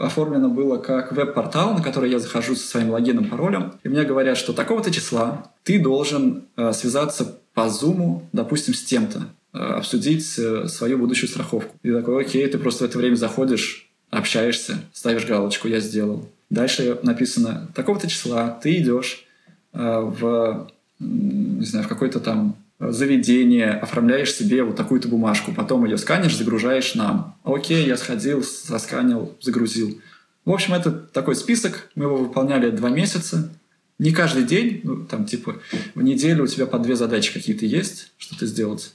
[0.00, 4.38] оформлено было как веб-портал, на который я захожу со своим логином, паролем, и мне говорят,
[4.38, 10.66] что такого-то числа ты должен э, связаться по Zoom, допустим, с тем-то, э, обсудить э,
[10.68, 11.76] свою будущую страховку.
[11.82, 16.28] И такой, окей, ты просто в это время заходишь, общаешься, ставишь галочку «Я сделал».
[16.48, 19.24] Дальше написано такого-то числа ты идешь
[19.72, 25.98] э, в, не знаю, в какой-то там заведение, оформляешь себе вот такую-то бумажку, потом ее
[25.98, 27.38] сканишь, загружаешь нам.
[27.44, 30.00] Окей, я сходил, засканил, загрузил.
[30.46, 33.54] В общем, это такой список, мы его выполняли два месяца.
[33.98, 35.60] Не каждый день, ну, там, типа,
[35.94, 38.94] в неделю у тебя по две задачи какие-то есть, что-то сделать.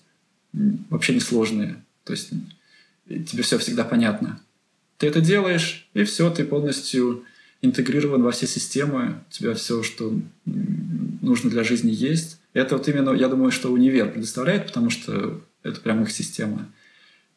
[0.89, 1.83] Вообще не сложные.
[2.03, 2.31] То есть
[3.07, 4.41] тебе все всегда понятно.
[4.97, 7.23] Ты это делаешь, и все, ты полностью
[7.61, 12.39] интегрирован во все системы, у тебя все, что нужно для жизни есть.
[12.55, 16.71] Это вот именно, я думаю, что универ предоставляет, потому что это прям их система.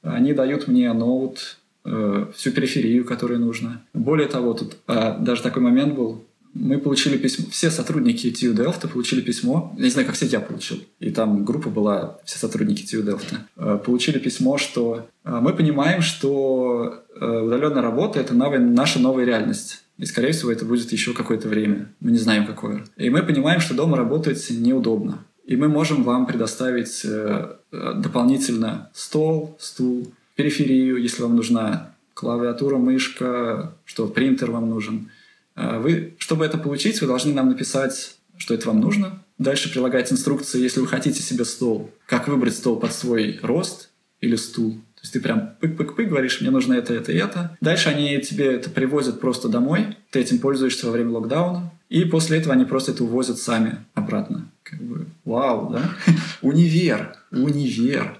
[0.01, 3.83] Они дают мне ноут, э, всю периферию, которую нужно.
[3.93, 6.25] Более того, тут а, даже такой момент был,
[6.55, 10.39] мы получили письмо, все сотрудники TU Delta получили письмо, я не знаю, как все я
[10.39, 15.53] получил, и там группа была, все сотрудники TU Delta, э, получили письмо, что э, мы
[15.53, 19.83] понимаем, что удаленная работа— это новая, наша новая реальность.
[19.99, 21.93] И, скорее всего, это будет еще какое-то время.
[22.01, 22.85] Мы не знаем, какое.
[22.97, 25.25] И мы понимаем, что дома работать неудобно.
[25.45, 33.75] И мы можем вам предоставить э, дополнительно стол, стул, периферию, если вам нужна клавиатура, мышка,
[33.85, 35.11] что принтер вам нужен.
[35.57, 39.23] Э, вы, чтобы это получить, вы должны нам написать, что это вам нужно.
[39.39, 44.37] Дальше прилагать инструкции, если вы хотите себе стол, как выбрать стол под свой рост или
[44.37, 44.81] стул.
[44.99, 47.57] То есть ты прям пык-пык-пык говоришь, мне нужно это, это и это.
[47.61, 52.39] Дальше они тебе это привозят просто домой, ты этим пользуешься во время локдауна, и после
[52.39, 54.49] этого они просто это увозят сами обратно.
[54.65, 55.83] Как бы, вау, да?
[56.43, 58.19] универ, универ.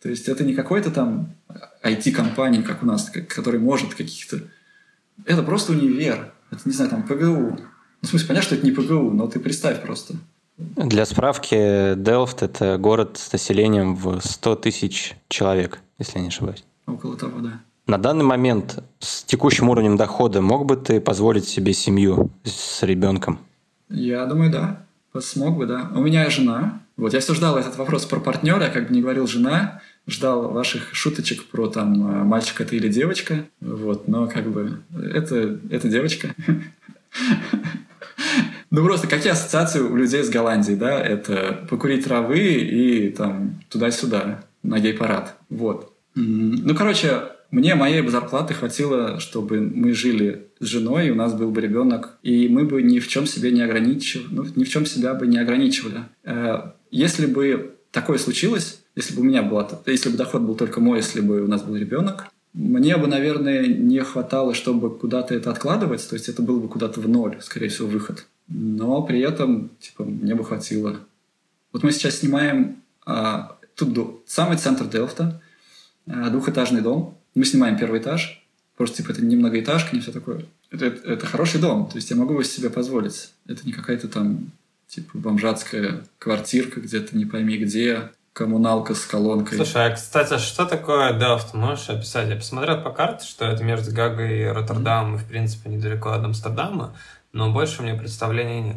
[0.00, 1.34] То есть это не какой-то там
[1.82, 4.40] IT-компания, как у нас, который может каких-то...
[5.24, 6.32] Это просто универ.
[6.52, 7.58] Это, не знаю, там, ПГУ.
[7.58, 7.58] Ну,
[8.02, 10.14] в смысле, понятно, что это не ПГУ, но ты представь просто.
[10.56, 15.80] Для справки, Делфт– это город с населением в 100 тысяч человек.
[16.00, 16.64] Если я не ошибаюсь.
[16.86, 17.60] Около того, да.
[17.86, 23.38] На данный момент с текущим уровнем дохода мог бы ты позволить себе семью с ребенком?
[23.88, 24.84] Я думаю, да.
[25.20, 25.90] Смог бы, да.
[25.94, 26.80] У меня жена.
[26.96, 30.50] Вот я все ждал этот вопрос про партнера, я как бы не говорил жена, ждал
[30.50, 33.46] ваших шуточек про там э, мальчика ты или девочка.
[33.60, 36.34] Вот, но как бы это, это девочка.
[38.72, 41.00] Ну просто какие ассоциации у людей с Голландией, да?
[41.00, 45.34] Это покурить травы и там туда-сюда на гей-парад.
[45.48, 45.89] Вот.
[46.20, 51.50] Ну, короче, мне моей бы зарплаты хватило, чтобы мы жили с женой, у нас был
[51.50, 54.86] бы ребенок, и мы бы ни в чем себе не ограничивали, ну, ни в чем
[54.86, 56.04] себя бы не ограничивали.
[56.24, 60.80] Э, если бы такое случилось, если бы у меня была, если бы доход был только
[60.80, 65.50] мой, если бы у нас был ребенок, мне бы, наверное, не хватало, чтобы куда-то это
[65.50, 68.26] откладывать, то есть это было бы куда-то в ноль, скорее всего, выход.
[68.48, 70.96] Но при этом, типа, мне бы хватило.
[71.72, 75.40] Вот мы сейчас снимаем а, тут самый центр Делфта,
[76.06, 78.44] двухэтажный дом, мы снимаем первый этаж,
[78.76, 80.44] просто типа это не многоэтажка, не все такое.
[80.70, 83.32] Это, это, это хороший дом, то есть я могу его себе позволить.
[83.46, 84.52] Это не какая-то там
[84.88, 89.56] типа бомжатская квартирка где-то не пойми где, коммуналка с колонкой.
[89.56, 91.54] Слушай, а, кстати, что такое Делфт?
[91.54, 92.28] Можешь описать?
[92.28, 95.18] Я посмотрел по карте, что это между Гагой и Роттердамом, mm-hmm.
[95.18, 96.96] и, в принципе, недалеко от Амстердама,
[97.32, 98.76] но больше у меня представления нет.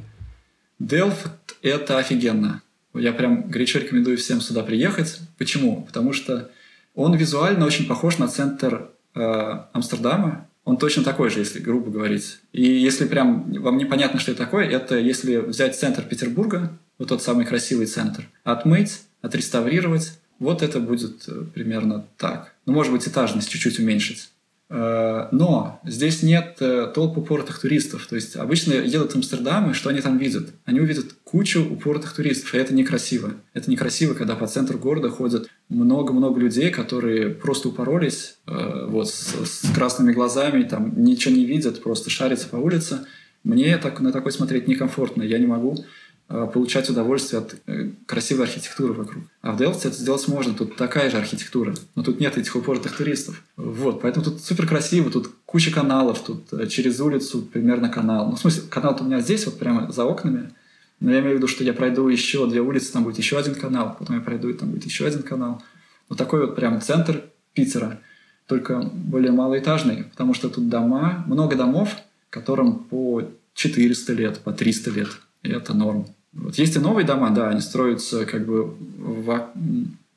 [0.79, 1.31] Делфт—
[1.61, 2.61] это офигенно.
[2.93, 5.19] Я прям горячо рекомендую всем сюда приехать.
[5.37, 5.83] Почему?
[5.83, 6.51] Потому что
[6.95, 10.47] он визуально очень похож на центр э, Амстердама.
[10.63, 12.39] Он точно такой же, если грубо говорить.
[12.53, 17.21] И если прям вам непонятно, что это такое, это если взять центр Петербурга, вот тот
[17.21, 22.53] самый красивый центр, отмыть, отреставрировать, вот это будет э, примерно так.
[22.65, 24.29] Ну, может быть, этажность чуть-чуть уменьшить.
[24.75, 28.07] Э, но здесь нет э, толп упоротых туристов.
[28.07, 30.49] То есть обычно едут в Амстердам, и что они там видят?
[30.65, 33.35] Они увидят кучу упоротых туристов, и это некрасиво.
[33.53, 39.35] Это некрасиво, когда по центру города ходят много-много людей, которые просто упоролись э, вот, с,
[39.45, 43.05] с красными глазами, там ничего не видят, просто шарятся по улице.
[43.43, 45.21] Мне так, на такой смотреть некомфортно.
[45.21, 45.85] Я не могу
[46.27, 49.23] получать удовольствие от э, красивой архитектуры вокруг.
[49.41, 50.53] А в Делфте это сделать можно.
[50.53, 51.75] Тут такая же архитектура.
[51.95, 53.43] Но тут нет этих упоротых туристов.
[53.55, 54.01] Вот.
[54.01, 55.11] Поэтому тут супер красиво.
[55.11, 56.23] Тут куча каналов.
[56.23, 58.29] Тут э, через улицу примерно канал.
[58.29, 60.51] Ну, в смысле, канал у меня здесь, вот прямо за окнами.
[60.99, 63.55] Но я имею в виду, что я пройду еще две улицы, там будет еще один
[63.55, 63.95] канал.
[63.99, 65.61] Потом я пройду, и там будет еще один канал.
[66.09, 67.99] Вот такой вот прям центр Питера.
[68.47, 70.05] Только более малоэтажный.
[70.05, 71.95] Потому что тут дома, много домов,
[72.29, 73.23] которым по
[73.53, 75.09] 400 лет, по 300 лет
[75.43, 76.07] и это норм.
[76.33, 79.49] Вот есть и новые дома, да, они строятся как бы в,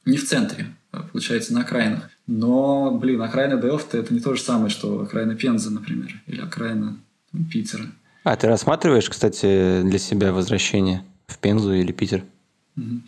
[0.07, 2.09] не в центре, а получается на окраинах.
[2.27, 6.97] Но, блин, окраина Делфта это не то же самое, что окраина Пензы, например, или окраина
[7.33, 7.85] там, Питера.
[8.25, 12.25] А ты рассматриваешь, кстати, для себя возвращение в Пензу или Питер?
[12.77, 13.01] Угу.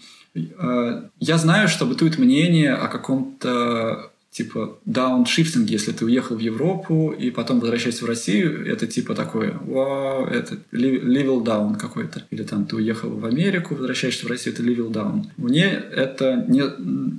[1.19, 7.31] Я знаю, что бытует мнение о каком-то типа дауншифтинг, если ты уехал в Европу и
[7.31, 12.23] потом возвращаешься в Россию, это типа такое, вау, это level down какой-то.
[12.31, 15.24] Или там ты уехал в Америку, возвращаешься в Россию, это level down.
[15.36, 16.62] Мне это не...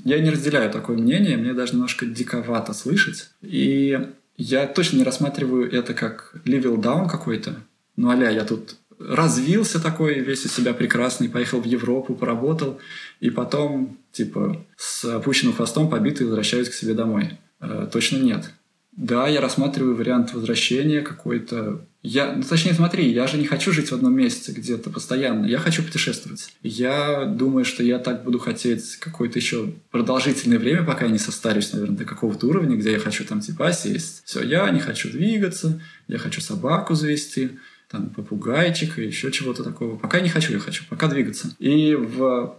[0.06, 3.30] Я не разделяю такое мнение, мне даже немножко диковато слышать.
[3.42, 4.00] И
[4.38, 7.56] я точно не рассматриваю это как level down какой-то.
[7.98, 12.80] Ну, аля, я тут развился такой, весь из себя прекрасный, поехал в Европу, поработал,
[13.20, 17.38] и потом, типа, с опущенным хвостом побитый возвращаюсь к себе домой.
[17.62, 18.52] Э, точно нет.
[18.92, 21.86] Да, я рассматриваю вариант возвращения какой-то.
[22.04, 25.46] Я, ну, точнее, смотри, я же не хочу жить в одном месте где-то постоянно.
[25.46, 26.54] Я хочу путешествовать.
[26.64, 31.72] Я думаю, что я так буду хотеть какое-то еще продолжительное время, пока я не состарюсь,
[31.72, 34.24] наверное, до какого-то уровня, где я хочу там типа сесть.
[34.26, 37.52] Все, я не хочу двигаться, я хочу собаку завести
[37.90, 39.98] там, попугайчика, еще чего-то такого.
[39.98, 41.56] Пока не хочу, я хочу пока двигаться.
[41.60, 42.56] И в,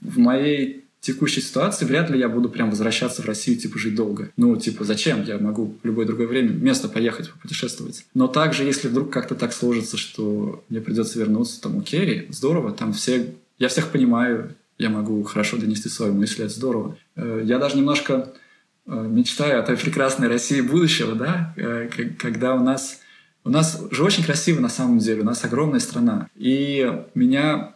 [0.00, 4.30] в моей текущей ситуации вряд ли я буду прям возвращаться в Россию, типа, жить долго.
[4.36, 5.22] Ну, типа, зачем?
[5.22, 8.04] Я могу в любое другое время место поехать, путешествовать.
[8.14, 12.92] Но также, если вдруг как-то так сложится, что мне придется вернуться, там, окей, здорово, там
[12.92, 13.34] все...
[13.58, 16.96] Я всех понимаю, я могу хорошо донести свою мысль, это здорово.
[17.16, 18.32] Э, я даже немножко
[18.86, 21.88] э, мечтаю о той прекрасной России будущего, да, э,
[22.18, 23.00] когда у нас
[23.44, 26.28] у нас же очень красиво на самом деле, у нас огромная страна.
[26.36, 27.74] И меня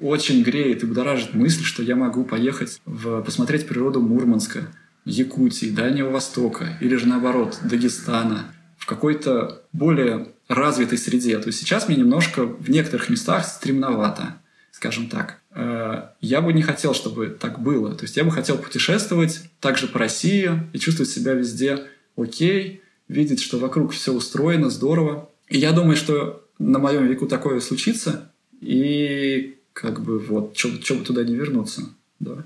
[0.00, 4.68] очень греет и будоражит мысль, что я могу поехать в, посмотреть природу Мурманска,
[5.04, 8.46] Якутии, Дальнего Востока или же наоборот Дагестана
[8.78, 11.38] в какой-то более развитой среде.
[11.38, 14.36] То есть сейчас мне немножко в некоторых местах стремновато,
[14.72, 15.40] скажем так.
[15.54, 17.94] Э, я бы не хотел, чтобы так было.
[17.94, 21.84] То есть я бы хотел путешествовать также по России и чувствовать себя везде
[22.16, 25.28] окей, видеть, что вокруг все устроено, здорово.
[25.48, 31.04] И я думаю, что на моем веку такое случится, и как бы вот, что бы
[31.04, 31.82] туда не вернуться.
[32.20, 32.44] Да.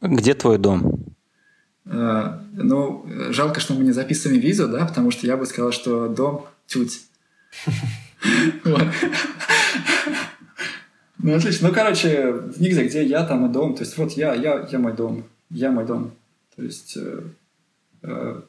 [0.00, 1.14] Где твой дом?
[1.86, 6.08] Э, ну, жалко, что мы не записываем видео, да, потому что я бы сказал, что
[6.08, 7.00] дом тють.
[11.18, 11.68] Ну, отлично.
[11.68, 13.74] Ну, короче, нигде, где я, там и дом.
[13.74, 15.24] То есть, вот я, я, я мой дом.
[15.50, 16.12] Я мой дом.
[16.54, 17.22] То есть, э,
[18.02, 18.40] э,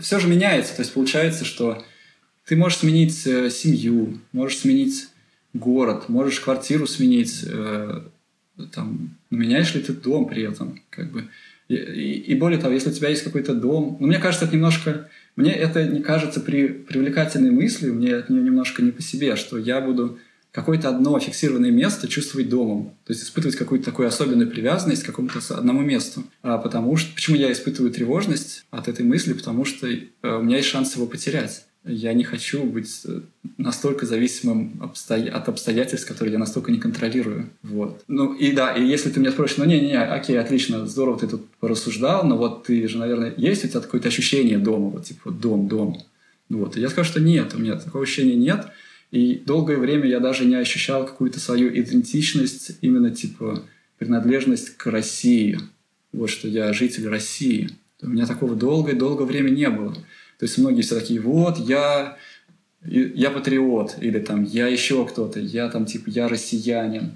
[0.00, 0.74] все же меняется.
[0.76, 1.82] То есть, получается, что
[2.46, 5.08] ты можешь сменить э, семью, можешь сменить
[5.54, 8.02] город, можешь квартиру сменить, э,
[8.72, 11.28] там, меняешь ли ты дом при этом, как бы.
[11.68, 14.54] И, и, и более того, если у тебя есть какой-то дом, ну, мне кажется, это
[14.54, 19.36] немножко, мне это не кажется при, привлекательной мыслью, мне от нее немножко не по себе,
[19.36, 20.18] что я буду
[20.52, 22.94] какое-то одно фиксированное место чувствовать домом.
[23.04, 26.24] То есть испытывать какую-то такую особенную привязанность к какому-то одному месту.
[26.42, 27.12] А потому что...
[27.14, 29.32] Почему я испытываю тревожность от этой мысли?
[29.32, 31.64] Потому что э, у меня есть шанс его потерять.
[31.84, 33.22] Я не хочу быть э,
[33.56, 35.34] настолько зависимым обстоя...
[35.34, 37.48] от обстоятельств, которые я настолько не контролирую.
[37.62, 38.04] Вот.
[38.06, 41.48] Ну и да, и если ты меня спросишь, ну не-не-не, окей, отлично, здорово ты тут
[41.60, 45.66] порассуждал, но вот ты же, наверное, есть у тебя какое-то ощущение дома, вот типа дом,
[45.66, 45.98] дом.
[46.50, 46.76] Вот.
[46.76, 48.66] И я скажу, что нет, у меня такого ощущения нет.
[49.12, 53.62] И долгое время я даже не ощущал какую-то свою идентичность, именно типа
[53.98, 55.60] принадлежность к России.
[56.12, 57.70] Вот что я житель России.
[58.00, 59.94] У меня такого долгое-долгое время не было.
[59.94, 62.16] То есть многие все такие, вот, я,
[62.84, 67.12] я патриот, или там, я еще кто-то, я там, типа, я россиянин.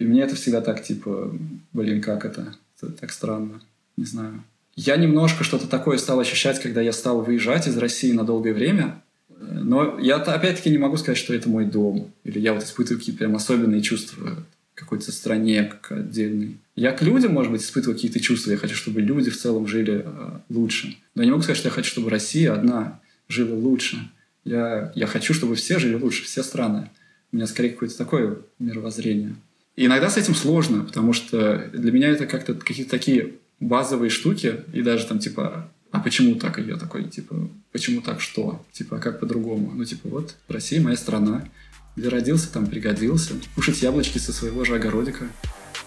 [0.00, 1.32] И мне это всегда так, типа,
[1.72, 2.56] блин, как это?
[2.82, 3.60] это так странно,
[3.96, 4.42] не знаю.
[4.76, 9.02] Я немножко что-то такое стал ощущать, когда я стал выезжать из России на долгое время.
[9.40, 12.12] Но я опять-таки не могу сказать, что это мой дом.
[12.24, 14.36] Или я вот испытываю какие-то прям особенные чувства
[14.74, 16.58] какой-то стране как отдельной.
[16.74, 18.50] Я к людям, может быть, испытываю какие-то чувства.
[18.50, 20.96] Я хочу, чтобы люди в целом жили э, лучше.
[21.14, 24.10] Но я не могу сказать, что я хочу, чтобы Россия одна жила лучше.
[24.44, 26.90] Я, я хочу, чтобы все жили лучше, все страны.
[27.32, 29.36] У меня скорее какое-то такое мировоззрение.
[29.76, 34.56] И иногда с этим сложно, потому что для меня это как-то какие-то такие базовые штуки,
[34.72, 36.58] и даже там типа а почему так?
[36.58, 38.60] И я такой, типа, почему так что?
[38.72, 39.70] Типа, а как по-другому?
[39.72, 41.48] Ну, типа, вот, Россия моя страна.
[41.94, 43.34] Где родился, там пригодился.
[43.54, 45.28] Кушать яблочки со своего же огородика.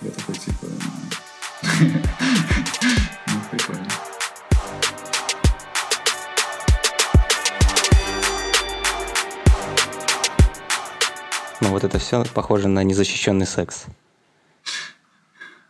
[0.02, 0.68] Я такой, типа,
[3.28, 3.88] ну, прикольно.
[11.60, 13.88] Ну, вот это все похоже на незащищенный секс.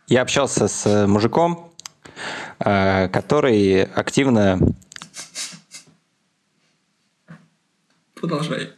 [0.06, 1.67] Я общался с мужиком, Э,
[2.60, 4.58] Э, который активно...
[8.14, 8.72] Продолжай.